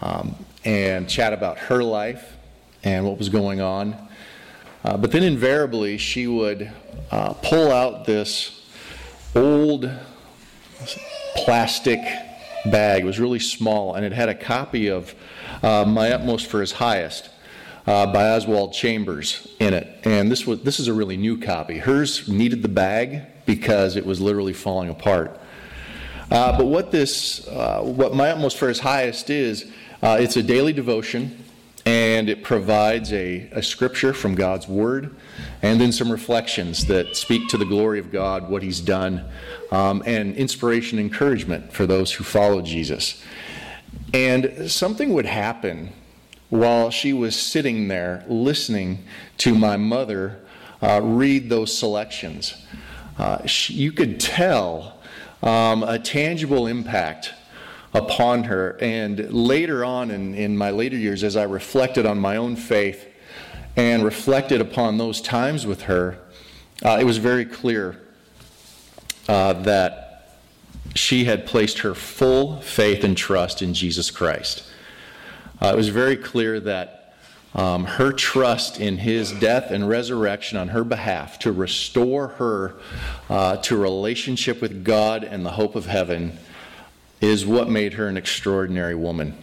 um, 0.00 0.34
and 0.64 1.08
chat 1.08 1.34
about 1.34 1.58
her 1.58 1.84
life 1.84 2.36
and 2.82 3.06
what 3.06 3.18
was 3.18 3.28
going 3.28 3.60
on. 3.60 3.96
Uh, 4.84 4.96
but 4.96 5.12
then 5.12 5.22
invariably, 5.22 5.98
she 5.98 6.26
would 6.26 6.70
uh, 7.10 7.34
pull 7.34 7.70
out 7.70 8.04
this 8.04 8.62
old 9.34 9.90
plastic 11.36 12.00
bag. 12.66 13.02
It 13.02 13.06
was 13.06 13.18
really 13.18 13.38
small, 13.38 13.94
and 13.94 14.04
it 14.04 14.12
had 14.12 14.28
a 14.28 14.34
copy 14.34 14.88
of 14.88 15.14
uh, 15.62 15.84
My 15.86 16.12
Utmost 16.12 16.46
for 16.46 16.60
His 16.60 16.72
Highest. 16.72 17.30
Uh, 17.86 18.06
by 18.10 18.30
Oswald 18.30 18.72
Chambers 18.72 19.46
in 19.60 19.74
it, 19.74 20.00
and 20.04 20.32
this 20.32 20.46
was 20.46 20.62
this 20.62 20.80
is 20.80 20.88
a 20.88 20.92
really 20.94 21.18
new 21.18 21.38
copy. 21.38 21.76
Hers 21.76 22.26
needed 22.26 22.62
the 22.62 22.68
bag 22.68 23.26
because 23.44 23.96
it 23.96 24.06
was 24.06 24.22
literally 24.22 24.54
falling 24.54 24.88
apart. 24.88 25.38
Uh, 26.30 26.56
but 26.56 26.66
what 26.66 26.90
this, 26.90 27.46
uh, 27.48 27.80
what 27.82 28.14
my 28.14 28.30
utmost 28.30 28.58
his 28.58 28.80
highest 28.80 29.30
is, 29.30 29.70
uh, 30.02 30.16
it's 30.18 30.36
a 30.36 30.42
daily 30.42 30.72
devotion, 30.72 31.44
and 31.86 32.28
it 32.28 32.42
provides 32.42 33.12
a, 33.12 33.48
a 33.52 33.62
scripture 33.62 34.14
from 34.14 34.34
God's 34.34 34.66
Word, 34.66 35.14
and 35.62 35.80
then 35.80 35.92
some 35.92 36.10
reflections 36.10 36.86
that 36.86 37.16
speak 37.16 37.48
to 37.50 37.58
the 37.58 37.66
glory 37.66 37.98
of 37.98 38.10
God, 38.10 38.48
what 38.48 38.62
He's 38.62 38.80
done, 38.80 39.24
um, 39.70 40.02
and 40.06 40.34
inspiration, 40.36 40.98
and 40.98 41.10
encouragement 41.10 41.72
for 41.72 41.86
those 41.86 42.12
who 42.12 42.24
follow 42.24 42.62
Jesus. 42.62 43.22
And 44.14 44.70
something 44.70 45.12
would 45.12 45.26
happen 45.26 45.92
while 46.54 46.88
she 46.88 47.12
was 47.12 47.34
sitting 47.34 47.88
there 47.88 48.24
listening 48.28 49.04
to 49.36 49.56
my 49.56 49.76
mother 49.76 50.38
uh, 50.80 51.00
read 51.02 51.50
those 51.50 51.76
selections. 51.76 52.64
Uh, 53.18 53.44
she, 53.44 53.74
you 53.74 53.90
could 53.90 54.20
tell 54.20 55.00
um, 55.42 55.82
a 55.82 55.98
tangible 55.98 56.68
impact 56.68 57.34
upon 57.92 58.44
her. 58.44 58.78
And 58.80 59.32
later 59.32 59.84
on 59.84 60.12
in, 60.12 60.36
in 60.36 60.56
my 60.56 60.70
later 60.70 60.96
years, 60.96 61.24
as 61.24 61.36
I 61.36 61.42
reflected 61.42 62.06
on 62.06 62.20
my 62.20 62.36
own 62.36 62.54
faith 62.54 63.04
and 63.74 64.04
reflected 64.04 64.60
upon 64.60 64.96
those 64.96 65.20
times 65.20 65.66
with 65.66 65.82
her, 65.82 66.18
uh, 66.84 66.98
it 67.00 67.04
was 67.04 67.18
very 67.18 67.44
clear 67.44 68.00
uh, 69.28 69.54
that 69.54 70.36
she 70.94 71.24
had 71.24 71.46
placed 71.46 71.80
her 71.80 71.96
full 71.96 72.60
faith 72.60 73.02
and 73.02 73.16
trust 73.16 73.60
in 73.60 73.74
Jesus 73.74 74.12
Christ. 74.12 74.70
Uh, 75.62 75.68
it 75.68 75.76
was 75.76 75.88
very 75.88 76.16
clear 76.16 76.60
that 76.60 77.04
um, 77.54 77.84
her 77.84 78.12
trust 78.12 78.80
in 78.80 78.98
his 78.98 79.30
death 79.32 79.70
and 79.70 79.88
resurrection 79.88 80.58
on 80.58 80.68
her 80.68 80.82
behalf 80.82 81.38
to 81.40 81.52
restore 81.52 82.28
her 82.28 82.74
uh, 83.30 83.56
to 83.58 83.76
relationship 83.76 84.60
with 84.60 84.84
God 84.84 85.22
and 85.22 85.46
the 85.46 85.52
hope 85.52 85.76
of 85.76 85.86
heaven 85.86 86.36
is 87.20 87.46
what 87.46 87.68
made 87.68 87.94
her 87.94 88.08
an 88.08 88.16
extraordinary 88.16 88.96
woman. 88.96 89.36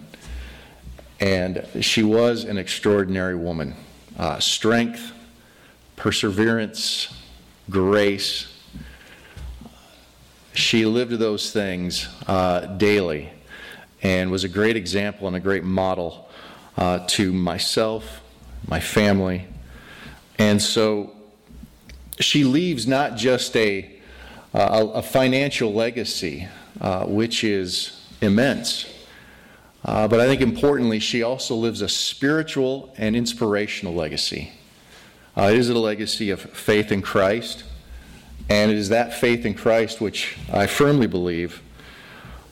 And 1.21 1.65
she 1.79 2.03
was 2.03 2.43
an 2.43 2.57
extraordinary 2.57 3.35
woman. 3.35 3.75
Uh, 4.17 4.39
strength, 4.39 5.13
perseverance, 5.95 7.13
grace. 7.69 8.53
She 10.53 10.85
lived 10.85 11.13
those 11.13 11.51
things 11.51 12.09
uh, 12.27 12.65
daily 12.65 13.29
and 14.03 14.31
was 14.31 14.43
a 14.43 14.49
great 14.49 14.75
example 14.75 15.27
and 15.27 15.35
a 15.35 15.39
great 15.39 15.63
model 15.63 16.29
uh, 16.77 16.99
to 17.07 17.31
myself, 17.31 18.21
my 18.67 18.79
family, 18.79 19.47
And 20.41 20.59
so 20.59 21.11
she 22.19 22.43
leaves 22.43 22.87
not 22.87 23.15
just 23.15 23.55
a, 23.55 23.91
a, 24.53 24.85
a 24.95 25.01
financial 25.03 25.71
legacy, 25.71 26.47
uh, 26.79 27.05
which 27.05 27.43
is 27.43 28.03
immense, 28.21 28.91
uh, 29.85 30.07
but 30.07 30.19
I 30.19 30.25
think 30.25 30.41
importantly, 30.41 30.99
she 30.99 31.21
also 31.21 31.55
lives 31.55 31.81
a 31.81 31.89
spiritual 31.89 32.91
and 32.97 33.15
inspirational 33.15 33.93
legacy. 33.93 34.51
Uh, 35.37 35.49
it 35.51 35.57
is 35.57 35.69
a 35.69 35.77
legacy 35.77 36.31
of 36.31 36.41
faith 36.41 36.91
in 36.91 37.03
Christ, 37.03 37.63
and 38.49 38.71
it 38.71 38.77
is 38.77 38.89
that 38.89 39.13
faith 39.13 39.45
in 39.45 39.53
Christ 39.53 40.01
which 40.01 40.37
I 40.51 40.65
firmly 40.65 41.07
believe 41.07 41.61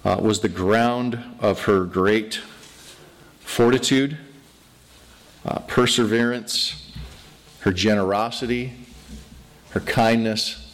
uh, 0.05 0.17
was 0.21 0.39
the 0.39 0.49
ground 0.49 1.19
of 1.39 1.63
her 1.63 1.83
great 1.83 2.41
fortitude, 3.41 4.17
uh, 5.45 5.59
perseverance, 5.59 6.91
her 7.61 7.73
generosity, 7.73 8.73
her 9.71 9.79
kindness, 9.81 10.73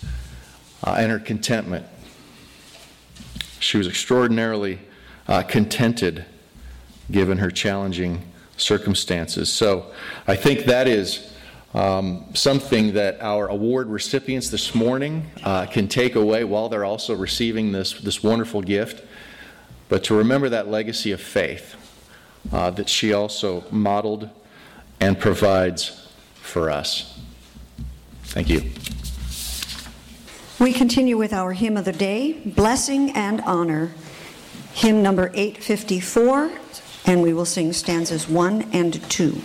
uh, 0.84 0.96
and 0.98 1.12
her 1.12 1.20
contentment. 1.20 1.86
She 3.60 3.78
was 3.78 3.88
extraordinarily 3.88 4.80
uh, 5.28 5.42
contented 5.44 6.26
given 7.12 7.38
her 7.40 7.50
challenging 7.50 8.22
circumstances. 8.58 9.52
So 9.52 9.92
I 10.28 10.36
think 10.36 10.66
that 10.66 10.88
is 10.88 11.34
um, 11.74 12.26
something 12.34 12.94
that 12.94 13.22
our 13.22 13.48
award 13.48 13.88
recipients 13.88 14.50
this 14.50 14.74
morning 14.74 15.30
uh, 15.44 15.66
can 15.66 15.88
take 15.88 16.16
away 16.16 16.44
while 16.44 16.70
they're 16.70 16.86
also 16.86 17.16
receiving 17.16 17.72
this, 17.72 17.94
this 17.94 18.24
wonderful 18.24 18.62
gift. 18.62 19.06
But 19.90 20.04
to 20.06 20.16
remember 20.16 20.50
that 20.50 20.68
legacy 20.68 21.12
of 21.12 21.22
faith 21.22 21.76
uh, 22.52 22.72
that 22.72 22.90
she 22.90 23.14
also 23.14 23.64
modeled 23.72 24.30
and 25.00 25.20
provides 25.20 26.08
for 26.36 26.70
us. 26.70 27.20
Thank 28.24 28.50
you. 28.50 28.72
We 30.60 30.74
continue 30.74 31.18
with 31.18 31.34
our 31.34 31.54
hymn 31.54 31.76
of 31.78 31.86
the 31.86 31.92
day, 31.92 32.34
Blessing 32.46 33.12
and 33.12 33.42
Honor, 33.42 33.92
hymn 34.74 35.04
number 35.04 35.32
854, 35.34 36.52
and 37.06 37.22
we 37.22 37.34
will 37.34 37.46
sing 37.46 37.74
stanzas 37.74 38.28
1 38.30 38.70
and 38.72 39.02
2. 39.10 39.42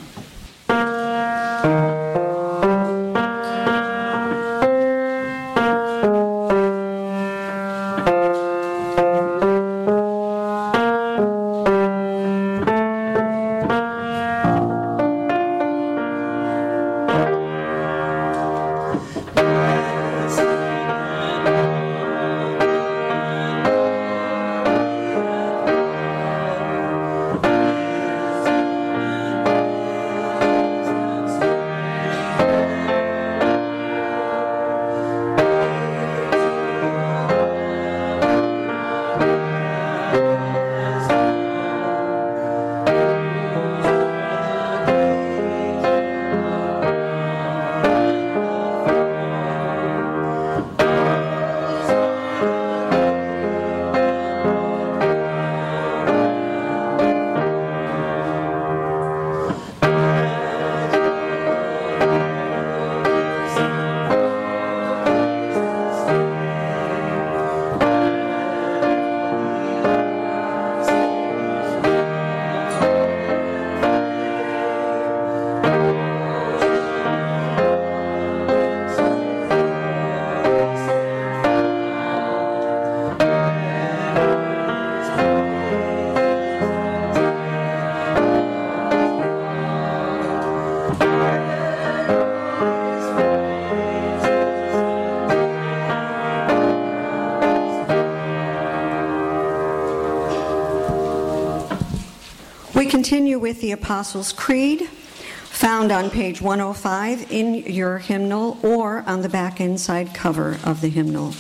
Continue 103.01 103.39
with 103.39 103.63
the 103.63 103.73
Apostles' 103.73 104.31
Creed, 104.31 104.83
found 104.83 105.91
on 105.91 106.11
page 106.11 106.43
105 106.43 107.33
in 107.33 107.55
your 107.55 107.97
hymnal 107.97 108.59
or 108.63 109.03
on 109.07 109.23
the 109.23 109.29
back 109.31 109.59
inside 109.59 110.13
cover 110.13 110.59
of 110.65 110.83
the 110.83 110.89
hymnal. 110.91 111.33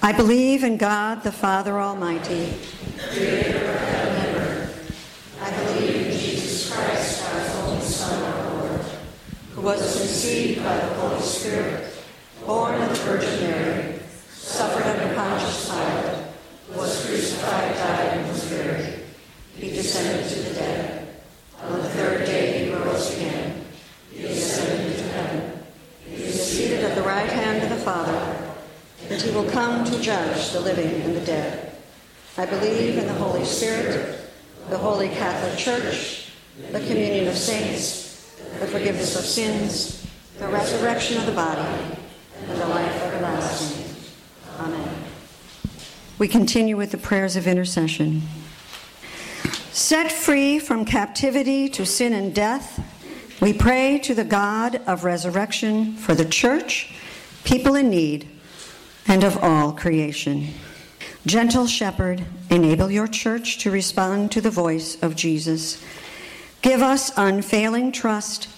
I 0.00 0.12
believe 0.12 0.62
in 0.62 0.76
God 0.76 1.24
the 1.24 1.32
Father 1.32 1.80
Almighty, 1.80 2.54
creator 3.12 3.68
of 3.68 3.80
heaven. 3.80 4.70
I 5.40 5.50
believe 5.50 6.06
in 6.06 6.12
Jesus 6.16 6.72
Christ, 6.72 7.20
God's 7.20 7.54
only 7.56 7.84
Son, 7.84 8.22
our 8.22 8.54
Lord, 8.54 8.80
who 9.54 9.62
was 9.62 9.80
conceived 9.80 10.62
by 10.62 10.76
the 10.76 10.94
Holy 10.94 11.20
Spirit, 11.20 11.92
born 12.46 12.80
of 12.80 12.90
the 12.90 12.94
Virgin 12.94 13.40
Mary, 13.40 13.98
suffered 14.30 14.84
under 14.84 15.16
Pontius 15.16 15.68
Pilate, 15.68 16.26
was 16.76 17.04
crucified, 17.04 17.74
died, 17.74 18.18
and 18.18 18.28
was 18.28 18.48
buried. 18.48 19.00
He 19.60 19.68
descended 19.68 20.26
to 20.26 20.38
the 20.48 20.54
dead. 20.54 21.08
On 21.62 21.72
the 21.82 21.88
third 21.90 22.24
day 22.24 22.64
he 22.64 22.72
rose 22.72 23.14
again. 23.14 23.62
He 24.10 24.24
ascended 24.24 24.90
into 24.90 25.08
heaven. 25.10 25.62
He 26.06 26.14
is 26.22 26.50
seated 26.50 26.82
at 26.82 26.94
the 26.94 27.02
right 27.02 27.28
hand 27.28 27.62
of 27.62 27.68
the 27.68 27.69
Father, 27.80 28.52
and 29.08 29.20
he 29.20 29.30
will 29.30 29.50
come 29.50 29.84
to 29.84 30.00
judge 30.00 30.50
the 30.50 30.60
living 30.60 31.02
and 31.02 31.16
the 31.16 31.20
dead. 31.20 31.72
I 32.36 32.46
believe 32.46 32.96
in 32.96 33.06
the 33.06 33.14
Holy 33.14 33.44
Spirit, 33.44 34.20
the 34.68 34.78
Holy 34.78 35.08
Catholic 35.08 35.58
Church, 35.58 36.30
the 36.70 36.80
communion 36.80 37.28
of 37.28 37.36
saints, 37.36 38.34
the 38.60 38.66
forgiveness 38.66 39.16
of 39.16 39.24
sins, 39.24 40.06
the 40.38 40.48
resurrection 40.48 41.18
of 41.18 41.26
the 41.26 41.32
body, 41.32 41.96
and 42.48 42.60
the 42.60 42.66
life 42.66 43.02
everlasting. 43.02 43.94
Amen. 44.58 45.04
We 46.18 46.28
continue 46.28 46.76
with 46.76 46.90
the 46.90 46.98
prayers 46.98 47.36
of 47.36 47.46
intercession. 47.46 48.22
Set 49.72 50.12
free 50.12 50.58
from 50.58 50.84
captivity 50.84 51.68
to 51.70 51.86
sin 51.86 52.12
and 52.12 52.34
death, 52.34 52.84
we 53.40 53.54
pray 53.54 53.98
to 54.00 54.14
the 54.14 54.24
God 54.24 54.82
of 54.86 55.04
resurrection 55.04 55.96
for 55.96 56.14
the 56.14 56.26
church, 56.26 56.92
people 57.50 57.74
in 57.74 57.90
need, 57.90 58.28
and 59.08 59.24
of 59.24 59.36
all 59.42 59.72
creation. 59.72 60.46
Gentle 61.26 61.66
shepherd, 61.66 62.24
enable 62.48 62.92
your 62.92 63.08
church 63.08 63.58
to 63.58 63.72
respond 63.72 64.30
to 64.30 64.40
the 64.40 64.50
voice 64.50 64.96
of 65.02 65.16
Jesus. 65.16 65.84
Give 66.62 66.80
us 66.80 67.10
unfailing 67.16 67.90
trust, 67.90 68.48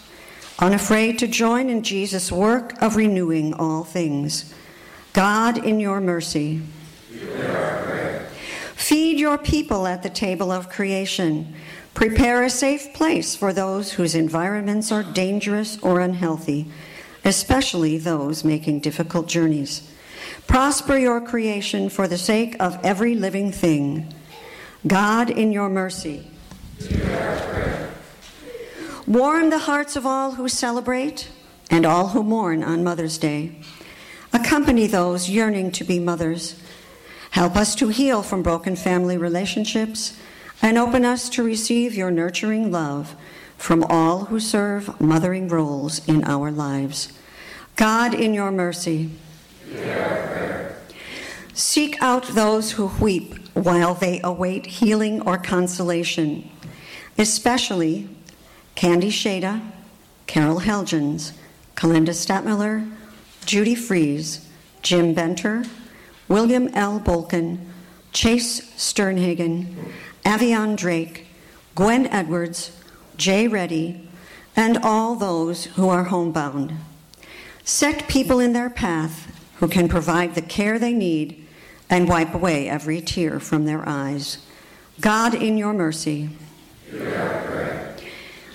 unafraid 0.58 1.18
to 1.20 1.26
join 1.26 1.70
in 1.70 1.82
Jesus' 1.82 2.30
work 2.30 2.80
of 2.82 2.96
renewing 2.96 3.54
all 3.54 3.82
things. 3.82 4.52
God, 5.14 5.64
in 5.64 5.80
your 5.80 5.98
mercy, 5.98 6.60
Feed 8.74 9.20
your 9.20 9.38
people 9.38 9.86
at 9.86 10.02
the 10.02 10.10
table 10.10 10.50
of 10.50 10.68
creation. 10.68 11.54
Prepare 11.94 12.42
a 12.42 12.50
safe 12.50 12.92
place 12.92 13.36
for 13.36 13.52
those 13.52 13.92
whose 13.92 14.16
environments 14.16 14.90
are 14.90 15.04
dangerous 15.04 15.78
or 15.82 16.00
unhealthy, 16.00 16.66
especially 17.24 17.98
those 17.98 18.44
making 18.44 18.80
difficult 18.80 19.28
journeys. 19.28 19.88
Prosper 20.46 20.96
your 20.96 21.20
creation 21.20 21.88
for 21.88 22.08
the 22.08 22.18
sake 22.18 22.56
of 22.60 22.78
every 22.84 23.14
living 23.14 23.52
thing. 23.52 24.12
God, 24.86 25.30
in 25.30 25.52
your 25.52 25.68
mercy, 25.68 26.28
warm 29.06 29.50
the 29.50 29.60
hearts 29.60 29.96
of 29.96 30.04
all 30.04 30.32
who 30.32 30.48
celebrate 30.48 31.30
and 31.70 31.86
all 31.86 32.08
who 32.08 32.22
mourn 32.22 32.64
on 32.64 32.82
Mother's 32.82 33.18
Day. 33.18 33.56
Accompany 34.32 34.86
those 34.86 35.28
yearning 35.28 35.70
to 35.72 35.84
be 35.84 35.98
mothers 35.98 36.60
Help 37.32 37.56
us 37.56 37.74
to 37.76 37.88
heal 37.88 38.22
from 38.22 38.42
broken 38.42 38.76
family 38.76 39.16
relationships 39.16 40.18
and 40.60 40.76
open 40.76 41.02
us 41.02 41.30
to 41.30 41.42
receive 41.42 41.94
your 41.94 42.10
nurturing 42.10 42.70
love 42.70 43.16
from 43.62 43.84
all 43.84 44.24
who 44.24 44.40
serve 44.40 45.00
mothering 45.00 45.46
roles 45.46 46.04
in 46.08 46.24
our 46.24 46.50
lives. 46.50 47.12
God, 47.76 48.12
in 48.12 48.34
your 48.34 48.50
mercy, 48.50 49.08
seek 51.54 51.96
out 52.02 52.26
those 52.34 52.72
who 52.72 52.90
weep 53.00 53.36
while 53.54 53.94
they 53.94 54.20
await 54.24 54.66
healing 54.66 55.20
or 55.22 55.38
consolation, 55.38 56.50
especially 57.16 58.08
Candy 58.74 59.10
Shada, 59.12 59.62
Carol 60.26 60.62
Helgens, 60.62 61.30
Kalinda 61.76 62.10
Statmiller, 62.10 62.90
Judy 63.46 63.76
Fries, 63.76 64.44
Jim 64.82 65.14
Benter, 65.14 65.68
William 66.26 66.66
L. 66.74 66.98
Bolkin, 66.98 67.60
Chase 68.12 68.60
Sternhagen, 68.72 69.72
Avion 70.24 70.76
Drake, 70.76 71.28
Gwen 71.76 72.08
Edwards, 72.08 72.72
Jay 73.16 73.48
Reddy, 73.48 74.08
and 74.54 74.78
all 74.78 75.14
those 75.14 75.66
who 75.66 75.88
are 75.88 76.04
homebound. 76.04 76.74
Set 77.64 78.08
people 78.08 78.40
in 78.40 78.52
their 78.52 78.70
path 78.70 79.28
who 79.56 79.68
can 79.68 79.88
provide 79.88 80.34
the 80.34 80.42
care 80.42 80.78
they 80.78 80.92
need 80.92 81.46
and 81.88 82.08
wipe 82.08 82.34
away 82.34 82.68
every 82.68 83.00
tear 83.00 83.38
from 83.38 83.64
their 83.64 83.88
eyes. 83.88 84.38
God, 85.00 85.34
in 85.34 85.56
your 85.56 85.72
mercy. 85.72 86.30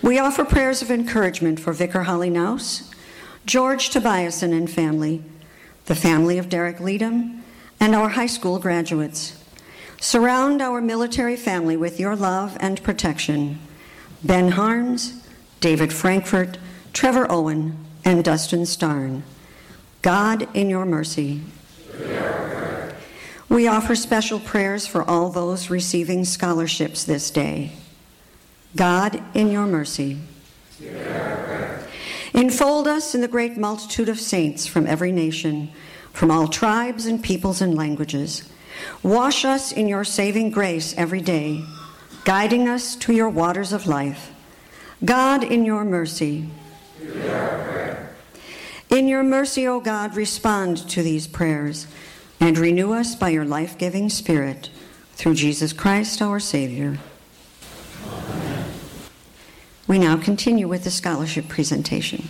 We 0.02 0.20
offer 0.20 0.46
prayers 0.46 0.82
of 0.82 0.92
encouragement 0.92 1.60
for 1.60 1.74
Vicar 1.74 2.04
Holly 2.04 2.30
Naus, 2.30 2.92
George 3.46 3.90
Tobiasen 3.90 4.54
and 4.54 4.70
family, 4.70 5.24
the 5.86 5.96
family 5.96 6.38
of 6.38 6.50
Derek 6.50 6.80
Leadham, 6.80 7.44
and 7.80 7.96
our 7.96 8.10
high 8.10 8.28
school 8.28 8.60
graduates. 8.60 9.44
Surround 10.00 10.62
our 10.62 10.82
military 10.82 11.36
family 11.36 11.76
with 11.76 12.00
your 12.00 12.16
love 12.16 12.58
and 12.60 12.84
protection. 12.84 13.60
Ben 14.24 14.52
Harms, 14.52 15.22
David 15.60 15.94
Frankfurt, 15.94 16.58
Trevor 16.94 17.32
Owen, 17.32 17.78
and 18.04 18.24
Dustin 18.24 18.66
Starn. 18.66 19.24
God, 20.02 20.48
in 20.56 20.70
your 20.70 20.86
mercy. 20.86 21.42
We 23.50 23.68
offer 23.68 23.96
special 23.96 24.40
prayers 24.40 24.86
for 24.86 25.04
all 25.04 25.30
those 25.30 25.70
receiving 25.70 26.26
scholarships 26.26 27.04
this 27.04 27.32
day. 27.32 27.74
God, 28.76 29.24
in 29.34 29.50
your 29.52 29.66
mercy. 29.66 30.20
Enfold 32.34 32.88
us 32.88 33.16
in 33.16 33.22
the 33.22 33.28
great 33.28 33.58
multitude 33.58 34.10
of 34.10 34.20
saints 34.20 34.68
from 34.68 34.86
every 34.86 35.12
nation, 35.12 35.72
from 36.12 36.30
all 36.30 36.48
tribes 36.48 37.06
and 37.06 37.24
peoples 37.24 37.62
and 37.62 37.76
languages. 37.76 38.50
Wash 39.02 39.46
us 39.46 39.72
in 39.72 39.88
your 39.88 40.04
saving 40.04 40.52
grace 40.52 40.94
every 40.98 41.22
day, 41.22 41.64
guiding 42.28 42.68
us 42.68 42.98
to 42.98 43.14
your 43.14 43.30
waters 43.30 43.72
of 43.72 43.88
life. 43.88 44.34
God, 45.06 45.46
in 45.46 45.64
your 45.64 45.86
mercy. 45.86 46.50
In 48.90 49.08
your 49.08 49.24
mercy, 49.24 49.66
O 49.66 49.80
God, 49.80 50.14
respond 50.18 50.90
to 50.90 51.02
these 51.02 51.26
prayers 51.26 51.88
and 52.42 52.58
renew 52.58 52.92
us 52.92 53.16
by 53.16 53.30
your 53.30 53.46
life 53.46 53.78
giving 53.78 54.10
Spirit 54.10 54.70
through 55.14 55.36
Jesus 55.36 55.72
Christ 55.72 56.22
our 56.22 56.38
Savior. 56.38 57.00
We 59.88 59.98
now 59.98 60.18
continue 60.18 60.68
with 60.68 60.84
the 60.84 60.92
scholarship 60.92 61.48
presentation. 61.48 62.28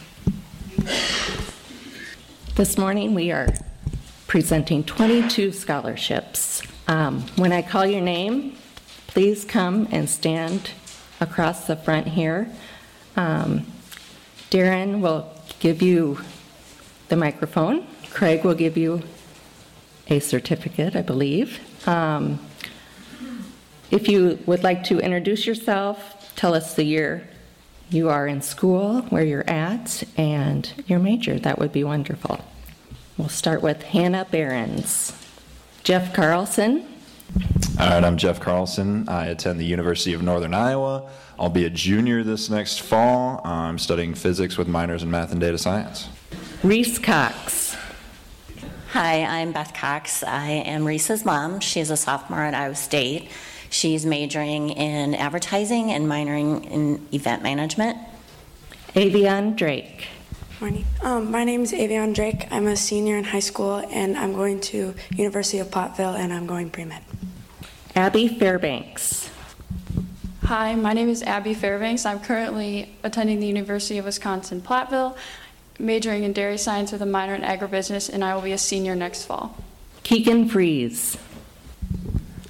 This 2.53 2.77
morning 2.77 3.15
we 3.15 3.31
are 3.31 3.47
presenting 4.27 4.83
22 4.83 5.53
scholarships. 5.53 6.61
Um, 6.87 7.21
when 7.35 7.51
I 7.51 7.63
call 7.63 7.87
your 7.87 8.01
name, 8.01 8.56
please 9.17 9.43
come 9.43 9.87
and 9.89 10.07
stand 10.07 10.69
across 11.19 11.65
the 11.65 11.75
front 11.75 12.05
here. 12.05 12.47
Um, 13.15 13.65
Darren 14.51 15.01
will 15.01 15.33
give 15.59 15.81
you 15.81 16.19
the 17.07 17.15
microphone. 17.15 17.87
Craig 18.11 18.43
will 18.45 18.53
give 18.53 18.77
you 18.77 19.01
a 20.07 20.19
certificate, 20.19 20.95
I 20.95 21.01
believe. 21.01 21.59
Um, 21.87 22.39
if 23.89 24.07
you 24.07 24.37
would 24.45 24.61
like 24.61 24.83
to 24.83 24.99
introduce 24.99 25.47
yourself, 25.47 26.31
tell 26.35 26.53
us 26.53 26.75
the 26.75 26.83
year 26.83 27.27
you 27.89 28.09
are 28.09 28.27
in 28.27 28.43
school, 28.43 29.01
where 29.09 29.23
you're 29.23 29.49
at, 29.49 30.03
and 30.15 30.71
your 30.85 30.99
major, 30.99 31.39
that 31.39 31.57
would 31.57 31.71
be 31.71 31.83
wonderful. 31.83 32.45
We'll 33.17 33.29
start 33.29 33.63
with 33.63 33.81
Hannah 33.81 34.27
Behrens. 34.29 35.11
Jeff 35.83 36.13
Carlson. 36.13 36.85
All 37.79 37.87
right, 37.87 38.03
I'm 38.03 38.17
Jeff 38.17 38.39
Carlson. 38.39 39.07
I 39.07 39.27
attend 39.27 39.59
the 39.59 39.65
University 39.65 40.13
of 40.13 40.23
Northern 40.23 40.55
Iowa. 40.55 41.07
I'll 41.37 41.51
be 41.51 41.65
a 41.65 41.69
junior 41.69 42.23
this 42.23 42.49
next 42.49 42.81
fall. 42.81 43.39
I'm 43.43 43.77
studying 43.77 44.15
physics 44.15 44.57
with 44.57 44.67
minors 44.67 45.03
in 45.03 45.11
math 45.11 45.31
and 45.31 45.39
data 45.39 45.59
science. 45.59 46.09
Reese 46.63 46.97
Cox. 46.97 47.77
Hi, 48.93 49.23
I'm 49.23 49.51
Beth 49.51 49.75
Cox. 49.75 50.23
I 50.23 50.47
am 50.47 50.85
Reese's 50.85 51.23
mom. 51.23 51.59
She's 51.59 51.91
a 51.91 51.97
sophomore 51.97 52.41
at 52.41 52.55
Iowa 52.55 52.73
State. 52.73 53.29
She's 53.69 54.07
majoring 54.07 54.71
in 54.71 55.13
advertising 55.13 55.91
and 55.91 56.07
minoring 56.07 56.65
in 56.71 57.07
event 57.13 57.43
management. 57.43 57.99
Avion 58.95 59.55
Drake. 59.55 60.07
Morning. 60.59 60.85
Um, 61.03 61.29
my 61.29 61.43
name 61.43 61.61
is 61.61 61.73
Avion 61.73 62.15
Drake. 62.15 62.47
I'm 62.49 62.65
a 62.65 62.75
senior 62.75 63.17
in 63.17 63.25
high 63.25 63.39
school, 63.39 63.87
and 63.91 64.17
I'm 64.17 64.33
going 64.33 64.61
to 64.61 64.95
University 65.15 65.59
of 65.59 65.67
Platteville, 65.67 66.15
and 66.17 66.33
I'm 66.33 66.47
going 66.47 66.71
pre-med. 66.71 67.03
Abby 67.97 68.27
Fairbanks. 68.27 69.27
Hi, 70.43 70.75
my 70.75 70.93
name 70.93 71.09
is 71.09 71.23
Abby 71.23 71.55
Fairbanks. 71.55 72.05
I'm 72.05 72.19
currently 72.19 72.95
attending 73.01 73.39
the 73.39 73.47
University 73.47 73.97
of 73.97 74.05
Wisconsin 74.05 74.61
Platteville, 74.61 75.17
majoring 75.79 76.23
in 76.23 76.31
dairy 76.31 76.59
science 76.59 76.91
with 76.91 77.01
a 77.01 77.07
minor 77.07 77.33
in 77.33 77.41
agribusiness, 77.41 78.07
and 78.07 78.23
I 78.23 78.35
will 78.35 78.43
be 78.43 78.51
a 78.51 78.57
senior 78.59 78.93
next 78.93 79.25
fall. 79.25 79.57
Keegan 80.03 80.47
Fries. 80.47 81.17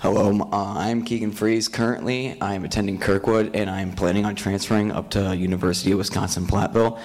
Hello, 0.01 0.38
uh, 0.51 0.73
I'm 0.79 1.05
Keegan 1.05 1.31
Fries. 1.31 1.69
Currently, 1.69 2.38
I'm 2.41 2.65
attending 2.65 2.99
Kirkwood, 2.99 3.55
and 3.55 3.69
I'm 3.69 3.93
planning 3.93 4.25
on 4.25 4.36
transferring 4.36 4.91
up 4.91 5.12
to 5.12 5.33
University 5.33 5.93
of 5.93 5.99
Wisconsin 5.99 6.45
Platteville 6.45 6.99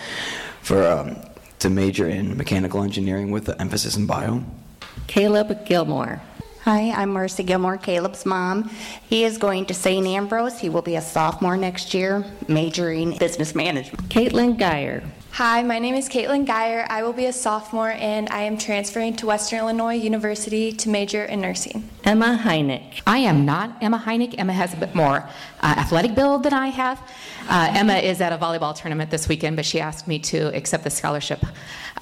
for 0.62 0.85
um, 0.85 1.16
to 1.61 1.70
major 1.70 2.09
in 2.09 2.37
mechanical 2.37 2.83
engineering 2.83 3.31
with 3.31 3.48
an 3.48 3.61
emphasis 3.61 3.96
in 3.96 4.07
bio. 4.07 4.42
Caleb 5.07 5.64
Gilmore. 5.64 6.20
Hi, 6.64 6.92
I'm 6.92 7.12
Marcy 7.12 7.42
Gilmore, 7.42 7.77
Caleb's 7.77 8.25
mom. 8.25 8.70
He 9.09 9.25
is 9.25 9.37
going 9.37 9.66
to 9.66 9.75
St. 9.75 10.07
Ambrose. 10.07 10.61
He 10.61 10.68
will 10.68 10.81
be 10.81 10.94
a 10.94 11.03
sophomore 11.03 11.57
next 11.57 11.92
year, 11.92 12.25
majoring 12.46 13.14
in 13.14 13.18
business 13.18 13.53
management. 13.53 14.09
Caitlin 14.09 14.57
Geyer. 14.57 15.03
Hi, 15.37 15.62
my 15.62 15.79
name 15.79 15.95
is 15.95 16.11
Caitlin 16.11 16.45
Geyer. 16.45 16.87
I 16.90 17.03
will 17.03 17.14
be 17.14 17.25
a 17.25 17.33
sophomore 17.33 17.92
and 17.92 18.29
I 18.29 18.42
am 18.42 18.59
transferring 18.59 19.16
to 19.16 19.25
Western 19.25 19.61
Illinois 19.61 19.95
University 19.95 20.73
to 20.73 20.90
major 20.90 21.25
in 21.25 21.40
nursing. 21.40 21.88
Emma 22.05 22.38
Heineck. 22.45 23.01
I 23.07 23.16
am 23.16 23.47
not 23.47 23.79
Emma 23.81 23.99
Heineck. 23.99 24.35
Emma 24.37 24.53
has 24.53 24.75
a 24.75 24.77
bit 24.77 24.95
more 24.95 25.27
uh, 25.62 25.75
athletic 25.79 26.14
build 26.14 26.42
than 26.42 26.53
I 26.53 26.66
have. 26.66 27.01
Uh, 27.49 27.73
Emma 27.73 27.95
is 27.95 28.21
at 28.21 28.35
a 28.35 28.37
volleyball 28.37 28.77
tournament 28.77 29.11
this 29.11 29.27
weekend, 29.27 29.57
but 29.57 29.64
she 29.64 29.81
asked 29.81 30.07
me 30.07 30.18
to 30.18 30.55
accept 30.55 30.85
the 30.85 30.90
scholarship. 30.90 31.42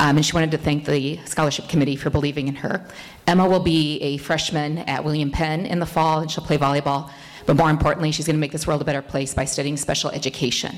Um, 0.01 0.17
and 0.17 0.27
she 0.27 0.33
wanted 0.33 0.51
to 0.51 0.59
thank 0.59 0.85
the 0.85 1.21
scholarship 1.25 1.69
committee 1.69 1.95
for 1.95 2.11
believing 2.11 2.49
in 2.49 2.57
her. 2.57 2.85
Emma 3.29 3.49
will 3.49 3.61
be 3.61 3.99
a 4.01 4.17
freshman 4.17 4.79
at 4.79 5.05
William 5.05 5.31
Penn 5.31 5.67
in 5.67 5.79
the 5.79 5.87
fall, 5.87 6.19
and 6.19 6.29
she'll 6.29 6.45
play 6.45 6.59
volleyball. 6.59 7.09
But 7.47 7.55
more 7.55 7.71
importantly, 7.71 8.11
she's 8.11 8.27
going 8.27 8.35
to 8.35 8.41
make 8.41 8.51
this 8.51 8.67
world 8.67 8.83
a 8.83 8.85
better 8.85 9.03
place 9.03 9.35
by 9.35 9.45
studying 9.45 9.77
special 9.77 10.11
education. 10.11 10.75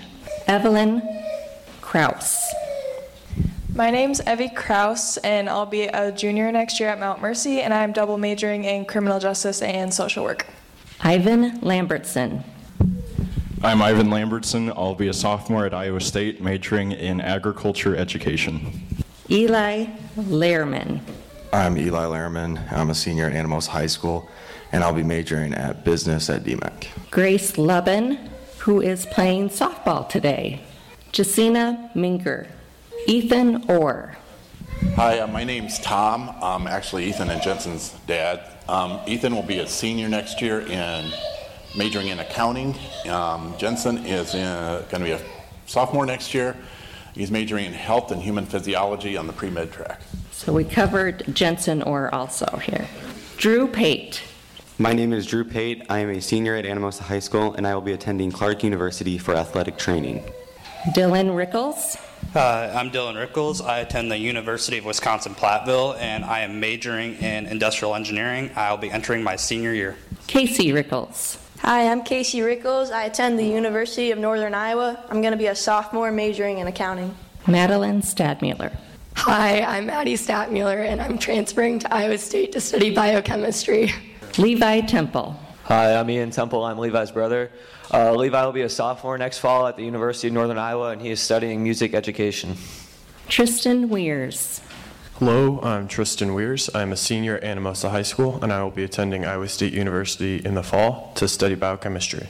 Evelyn 0.46 1.21
Kraus. 1.92 2.50
My 3.74 3.90
name's 3.90 4.22
Evie 4.26 4.48
Kraus, 4.48 5.18
and 5.18 5.46
I'll 5.46 5.66
be 5.66 5.82
a 5.82 6.10
junior 6.10 6.50
next 6.50 6.80
year 6.80 6.88
at 6.88 6.98
Mount 6.98 7.20
Mercy, 7.20 7.60
and 7.60 7.74
I'm 7.74 7.92
double 7.92 8.16
majoring 8.16 8.64
in 8.64 8.86
criminal 8.86 9.20
justice 9.20 9.60
and 9.60 9.92
social 9.92 10.24
work. 10.24 10.46
Ivan 11.02 11.60
Lambertson. 11.60 12.44
I'm 13.62 13.82
Ivan 13.82 14.08
Lambertson. 14.08 14.70
I'll 14.70 14.94
be 14.94 15.08
a 15.08 15.12
sophomore 15.12 15.66
at 15.66 15.74
Iowa 15.74 16.00
State, 16.00 16.40
majoring 16.40 16.92
in 16.92 17.20
agriculture 17.20 17.94
education. 17.94 18.72
Eli 19.28 19.84
Lehrman. 20.16 21.02
I'm 21.52 21.76
Eli 21.76 22.04
Lehrman. 22.04 22.72
I'm 22.72 22.88
a 22.88 22.94
senior 22.94 23.26
at 23.26 23.34
Anamosa 23.34 23.68
High 23.68 23.86
School, 23.86 24.30
and 24.72 24.82
I'll 24.82 24.94
be 24.94 25.02
majoring 25.02 25.52
at 25.52 25.84
business 25.84 26.30
at 26.30 26.42
DMACC. 26.44 26.86
Grace 27.10 27.58
Lubin, 27.58 28.30
who 28.60 28.80
is 28.80 29.04
playing 29.04 29.50
softball 29.50 30.08
today. 30.08 30.62
Jacina 31.12 31.94
Minker. 31.94 32.46
Ethan 33.06 33.68
Orr. 33.68 34.16
Hi, 34.94 35.18
uh, 35.18 35.26
my 35.26 35.44
name's 35.44 35.78
Tom. 35.78 36.34
I'm 36.40 36.66
actually 36.66 37.04
Ethan 37.04 37.28
and 37.28 37.42
Jensen's 37.42 37.94
dad. 38.06 38.40
Um, 38.66 38.98
Ethan 39.06 39.34
will 39.34 39.42
be 39.42 39.58
a 39.58 39.66
senior 39.66 40.08
next 40.08 40.40
year 40.40 40.62
in 40.62 41.12
majoring 41.76 42.08
in 42.08 42.18
accounting. 42.18 42.74
Um, 43.10 43.54
Jensen 43.58 43.98
is 44.06 44.32
going 44.32 44.88
to 44.88 45.04
be 45.04 45.10
a 45.10 45.20
sophomore 45.66 46.06
next 46.06 46.32
year. 46.32 46.56
He's 47.14 47.30
majoring 47.30 47.66
in 47.66 47.74
health 47.74 48.10
and 48.10 48.22
human 48.22 48.46
physiology 48.46 49.18
on 49.18 49.26
the 49.26 49.34
pre 49.34 49.50
med 49.50 49.70
track. 49.70 50.00
So 50.30 50.50
we 50.54 50.64
covered 50.64 51.24
Jensen 51.34 51.82
Orr 51.82 52.12
also 52.14 52.56
here. 52.56 52.88
Drew 53.36 53.66
Pate. 53.66 54.22
My 54.78 54.94
name 54.94 55.12
is 55.12 55.26
Drew 55.26 55.44
Pate. 55.44 55.84
I 55.90 55.98
am 55.98 56.08
a 56.08 56.22
senior 56.22 56.54
at 56.54 56.64
Anamosa 56.64 57.00
High 57.00 57.18
School, 57.18 57.52
and 57.52 57.66
I 57.66 57.74
will 57.74 57.82
be 57.82 57.92
attending 57.92 58.32
Clarke 58.32 58.64
University 58.64 59.18
for 59.18 59.34
athletic 59.34 59.76
training. 59.76 60.24
Dylan 60.90 61.30
Rickles. 61.30 61.96
Uh, 62.34 62.72
I'm 62.74 62.90
Dylan 62.90 63.14
Rickles. 63.14 63.64
I 63.64 63.78
attend 63.78 64.10
the 64.10 64.18
University 64.18 64.78
of 64.78 64.84
Wisconsin 64.84 65.34
Platteville, 65.34 65.96
and 65.98 66.24
I 66.24 66.40
am 66.40 66.58
majoring 66.58 67.14
in 67.16 67.46
industrial 67.46 67.94
engineering. 67.94 68.50
I'll 68.56 68.76
be 68.76 68.90
entering 68.90 69.22
my 69.22 69.36
senior 69.36 69.72
year. 69.72 69.96
Casey 70.26 70.72
Rickles. 70.72 71.38
Hi, 71.60 71.88
I'm 71.88 72.02
Casey 72.02 72.40
Rickles. 72.40 72.90
I 72.90 73.04
attend 73.04 73.38
the 73.38 73.44
University 73.44 74.10
of 74.10 74.18
Northern 74.18 74.54
Iowa. 74.54 75.04
I'm 75.08 75.20
going 75.20 75.32
to 75.32 75.38
be 75.38 75.46
a 75.46 75.54
sophomore 75.54 76.10
majoring 76.10 76.58
in 76.58 76.66
accounting. 76.66 77.14
Madeline 77.46 78.02
Stadmuller. 78.02 78.76
Hi, 79.14 79.60
I'm 79.60 79.86
Maddie 79.86 80.14
Statmuller, 80.14 80.84
and 80.84 81.00
I'm 81.00 81.16
transferring 81.16 81.78
to 81.80 81.94
Iowa 81.94 82.18
State 82.18 82.50
to 82.52 82.60
study 82.60 82.92
biochemistry. 82.92 83.92
Levi 84.36 84.80
Temple. 84.80 85.38
Hi, 85.72 85.98
I'm 85.98 86.10
Ian 86.10 86.30
Temple. 86.30 86.62
I'm 86.66 86.76
Levi's 86.76 87.10
brother. 87.12 87.50
Uh, 87.90 88.12
Levi 88.12 88.44
will 88.44 88.52
be 88.52 88.60
a 88.60 88.68
sophomore 88.68 89.16
next 89.16 89.38
fall 89.38 89.66
at 89.66 89.74
the 89.74 89.82
University 89.82 90.28
of 90.28 90.34
Northern 90.34 90.58
Iowa, 90.58 90.90
and 90.90 91.00
he 91.00 91.08
is 91.08 91.18
studying 91.18 91.62
music 91.62 91.94
education. 91.94 92.56
Tristan 93.26 93.88
Weirs. 93.88 94.60
Hello, 95.14 95.60
I'm 95.62 95.88
Tristan 95.88 96.34
Weirs. 96.34 96.68
I'm 96.74 96.92
a 96.92 96.96
senior 96.98 97.38
at 97.38 97.42
Anamosa 97.42 97.88
High 97.88 98.02
School, 98.02 98.38
and 98.42 98.52
I 98.52 98.62
will 98.62 98.70
be 98.70 98.84
attending 98.84 99.24
Iowa 99.24 99.48
State 99.48 99.72
University 99.72 100.44
in 100.44 100.56
the 100.56 100.62
fall 100.62 101.10
to 101.14 101.26
study 101.26 101.54
biochemistry. 101.54 102.28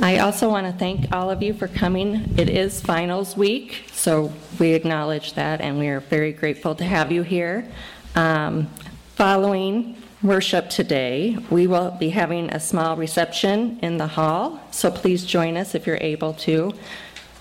I 0.00 0.18
also 0.18 0.48
want 0.48 0.68
to 0.68 0.72
thank 0.72 1.12
all 1.12 1.28
of 1.28 1.42
you 1.42 1.54
for 1.54 1.66
coming. 1.66 2.38
It 2.38 2.48
is 2.48 2.80
finals 2.80 3.36
week, 3.36 3.82
so 3.90 4.32
we 4.60 4.74
acknowledge 4.74 5.32
that, 5.32 5.60
and 5.60 5.80
we 5.80 5.88
are 5.88 5.98
very 5.98 6.32
grateful 6.32 6.76
to 6.76 6.84
have 6.84 7.10
you 7.10 7.24
here. 7.24 7.66
Um, 8.14 8.68
following 9.16 9.96
worship 10.22 10.70
today, 10.70 11.38
we 11.50 11.66
will 11.66 11.90
be 11.92 12.10
having 12.10 12.50
a 12.50 12.60
small 12.60 12.96
reception 12.96 13.78
in 13.82 13.98
the 13.98 14.06
hall, 14.06 14.60
so 14.70 14.90
please 14.90 15.24
join 15.24 15.56
us 15.56 15.74
if 15.74 15.86
you're 15.86 15.98
able 16.00 16.32
to. 16.34 16.72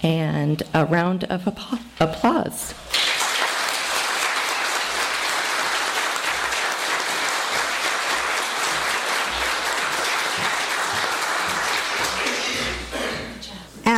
And 0.03 0.61
a 0.73 0.85
round 0.85 1.23
of 1.25 1.47
applause. 1.47 2.73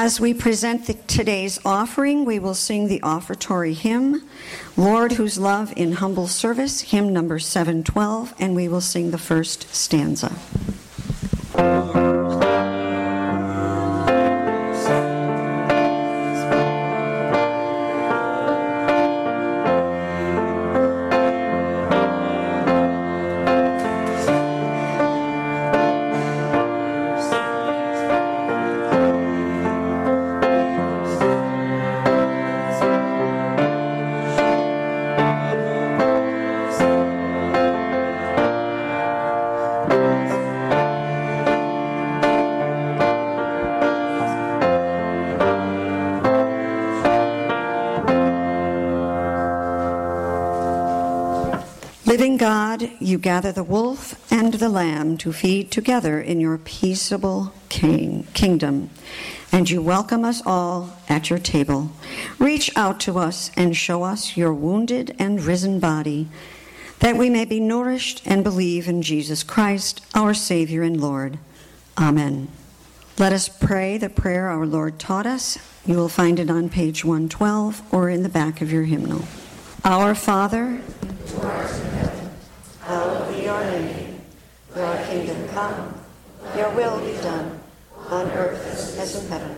As 0.07 0.21
we 0.21 0.33
present 0.33 0.85
the, 0.85 0.93
today's 0.93 1.59
offering, 1.65 2.23
we 2.23 2.39
will 2.39 2.53
sing 2.53 2.87
the 2.87 3.01
offertory 3.01 3.73
hymn, 3.73 4.25
Lord 4.77 5.11
Whose 5.11 5.37
Love 5.37 5.73
in 5.75 5.91
Humble 5.91 6.27
Service, 6.27 6.79
hymn 6.79 7.11
number 7.11 7.39
712, 7.39 8.33
and 8.39 8.55
we 8.55 8.69
will 8.69 8.79
sing 8.79 9.11
the 9.11 9.17
first 9.17 9.67
stanza. 9.75 10.33
God, 52.37 52.91
you 52.99 53.17
gather 53.17 53.51
the 53.51 53.63
wolf 53.63 54.31
and 54.31 54.53
the 54.53 54.69
lamb 54.69 55.17
to 55.17 55.33
feed 55.33 55.71
together 55.71 56.21
in 56.21 56.39
your 56.39 56.57
peaceable 56.57 57.53
king, 57.69 58.27
kingdom, 58.33 58.89
and 59.51 59.69
you 59.69 59.81
welcome 59.81 60.23
us 60.23 60.41
all 60.45 60.97
at 61.09 61.29
your 61.29 61.39
table. 61.39 61.91
Reach 62.39 62.69
out 62.75 62.99
to 63.01 63.17
us 63.17 63.51
and 63.55 63.75
show 63.75 64.03
us 64.03 64.37
your 64.37 64.53
wounded 64.53 65.15
and 65.17 65.43
risen 65.43 65.79
body, 65.79 66.27
that 66.99 67.17
we 67.17 67.29
may 67.29 67.45
be 67.45 67.59
nourished 67.59 68.21
and 68.25 68.43
believe 68.43 68.87
in 68.87 69.01
Jesus 69.01 69.43
Christ, 69.43 70.01
our 70.15 70.33
Savior 70.33 70.83
and 70.83 71.01
Lord. 71.01 71.39
Amen. 71.97 72.47
Let 73.17 73.33
us 73.33 73.49
pray 73.49 73.97
the 73.97 74.09
prayer 74.09 74.47
our 74.47 74.65
Lord 74.65 74.99
taught 74.99 75.25
us. 75.25 75.57
You 75.85 75.95
will 75.95 76.09
find 76.09 76.39
it 76.39 76.49
on 76.49 76.69
page 76.69 77.03
112 77.03 77.81
or 77.91 78.09
in 78.09 78.23
the 78.23 78.29
back 78.29 78.61
of 78.61 78.71
your 78.71 78.83
hymnal. 78.83 79.23
Our 79.83 80.13
Father, 80.13 80.81
hallowed 82.87 83.35
be 83.35 83.43
your 83.43 83.59
name. 83.65 84.21
Your 84.73 84.97
kingdom 85.05 85.49
come, 85.49 85.93
your 86.55 86.69
will 86.71 86.99
be 87.05 87.11
done, 87.21 87.59
on 88.09 88.27
earth 88.31 88.65
as 88.97 89.23
in 89.23 89.29
heaven. 89.29 89.57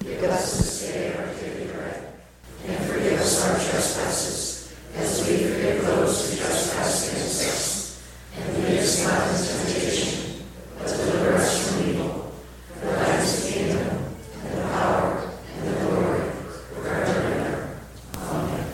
Give 0.00 0.24
us 0.24 0.58
this 0.58 0.92
day 0.92 1.14
our 1.14 1.26
daily 1.34 1.72
bread, 1.72 2.12
and 2.66 2.86
forgive 2.86 3.18
us 3.18 3.48
our 3.48 3.54
trespasses, 3.54 4.74
as 4.94 5.26
we 5.26 5.38
forgive 5.38 5.86
those 5.86 6.30
who 6.30 6.36
trespass 6.36 7.12
against 7.12 7.42
us. 7.48 8.02
And 8.36 8.64
lead 8.64 8.78
us 8.78 9.04
not 9.04 9.28
into 9.30 9.74
temptation, 9.74 10.44
but 10.78 10.86
deliver 10.86 11.34
us 11.36 11.68
from 11.68 11.88
evil. 11.88 12.32
For 12.74 12.86
thine 12.86 13.20
is 13.20 13.44
the 13.44 13.52
kingdom, 13.52 13.88
and 14.44 14.58
the 14.58 14.62
power, 14.62 15.30
and 15.56 15.66
the 15.66 15.80
glory, 15.80 16.30
forever 16.74 17.20
and 17.20 17.46
ever. 17.46 17.78
Amen. 18.18 18.66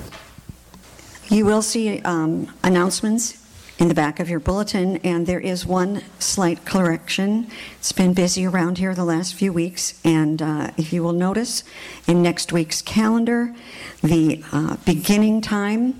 You 1.28 1.44
will 1.44 1.62
see 1.62 2.00
um, 2.02 2.52
announcements 2.64 3.45
in 3.78 3.88
the 3.88 3.94
back 3.94 4.20
of 4.20 4.30
your 4.30 4.40
bulletin, 4.40 4.96
and 4.98 5.26
there 5.26 5.40
is 5.40 5.66
one 5.66 6.02
slight 6.18 6.64
correction. 6.64 7.48
It's 7.78 7.92
been 7.92 8.14
busy 8.14 8.46
around 8.46 8.78
here 8.78 8.94
the 8.94 9.04
last 9.04 9.34
few 9.34 9.52
weeks, 9.52 10.00
and 10.04 10.40
uh, 10.40 10.70
if 10.78 10.92
you 10.92 11.02
will 11.02 11.12
notice, 11.12 11.62
in 12.06 12.22
next 12.22 12.52
week's 12.52 12.80
calendar, 12.80 13.54
the 14.02 14.42
uh, 14.50 14.76
beginning 14.86 15.42
time 15.42 15.92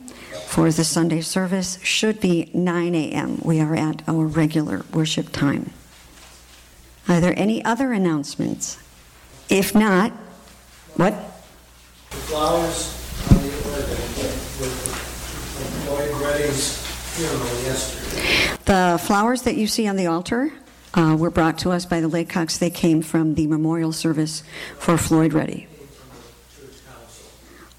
for 0.46 0.70
the 0.70 0.84
Sunday 0.84 1.20
service 1.20 1.78
should 1.82 2.18
be 2.20 2.50
9 2.54 2.94
a.m. 2.94 3.40
We 3.42 3.60
are 3.60 3.74
at 3.74 4.02
our 4.08 4.26
regular 4.26 4.86
worship 4.94 5.30
time. 5.32 5.70
Are 7.08 7.20
there 7.20 7.34
any 7.38 7.64
other 7.64 7.92
announcements? 7.92 8.78
If 9.50 9.74
not, 9.74 10.12
what? 10.94 11.12
The 12.10 12.16
flowers 12.16 12.94
on 13.30 13.36
the 13.36 13.48
with, 14.58 14.72
with 15.50 15.86
Lloyd 15.88 16.22
Reddy's 16.22 16.85
funeral 17.16 17.62
yesterday. 17.62 18.56
The 18.66 19.00
flowers 19.02 19.42
that 19.42 19.56
you 19.56 19.66
see 19.66 19.88
on 19.88 19.96
the 19.96 20.06
altar 20.06 20.52
uh, 20.94 21.16
were 21.18 21.30
brought 21.30 21.58
to 21.58 21.70
us 21.70 21.86
by 21.86 22.00
the 22.00 22.08
Laycocks. 22.08 22.58
They 22.58 22.70
came 22.70 23.00
from 23.00 23.34
the 23.34 23.46
memorial 23.46 23.92
service 23.92 24.42
for 24.78 24.98
Floyd 24.98 25.32
Reddy. 25.32 25.66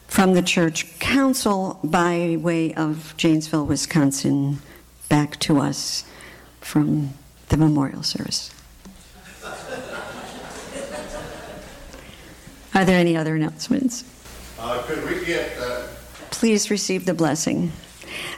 From 0.07 0.33
the 0.33 0.41
church 0.41 0.97
council 0.99 1.79
by 1.83 2.37
way 2.39 2.73
of 2.73 3.13
Janesville, 3.17 3.67
Wisconsin, 3.67 4.59
back 5.09 5.39
to 5.41 5.59
us 5.59 6.03
from 6.59 7.13
the 7.49 7.57
memorial 7.57 8.01
service. 8.01 8.51
Are 12.73 12.85
there 12.85 12.99
any 12.99 13.15
other 13.15 13.35
announcements? 13.35 14.03
Uh, 14.59 14.81
could 14.83 15.03
we 15.05 15.25
get 15.25 15.57
uh, 15.59 15.87
Please 16.31 16.69
receive 16.71 17.05
the 17.05 17.13
blessing. 17.13 17.71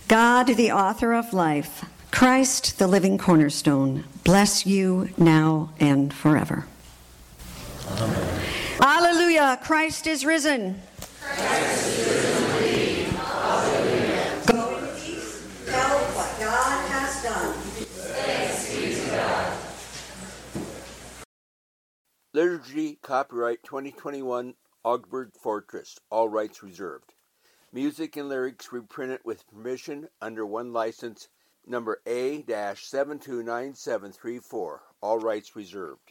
God, 0.08 0.48
the 0.48 0.72
author 0.72 1.14
of 1.14 1.34
life, 1.34 1.86
Christ, 2.12 2.80
the 2.80 2.88
living 2.88 3.18
cornerstone, 3.18 4.06
bless 4.24 4.66
you 4.66 5.10
now 5.18 5.72
and 5.80 6.14
forever. 6.14 6.66
Amen. 7.92 8.42
Hallelujah. 8.80 9.60
Christ 9.62 10.08
is 10.08 10.26
risen. 10.26 10.82
Christ 11.20 11.88
is 11.88 12.08
risen 12.08 12.50
Go 14.48 14.78
in 14.78 14.88
peace. 14.96 15.46
Tell 15.66 16.00
what 16.16 16.40
God 16.40 16.90
has 16.90 17.24
done. 17.24 17.54
Thanks 17.54 18.76
be 18.76 18.96
to 18.96 19.10
God. 19.16 19.58
Liturgy 22.34 23.00
Copyright 23.02 23.64
2021 23.64 24.54
Augsburg 24.84 25.32
Fortress. 25.36 25.98
All 26.10 26.30
rights 26.30 26.64
reserved. 26.64 27.14
Music 27.72 28.18
and 28.18 28.28
lyrics 28.28 28.74
reprinted 28.74 29.20
with 29.24 29.48
permission 29.48 30.10
under 30.20 30.44
one 30.44 30.74
license 30.74 31.28
number 31.68 32.02
A-729734. 32.08 34.80
All 35.02 35.20
rights 35.20 35.56
reserved. 35.56 36.02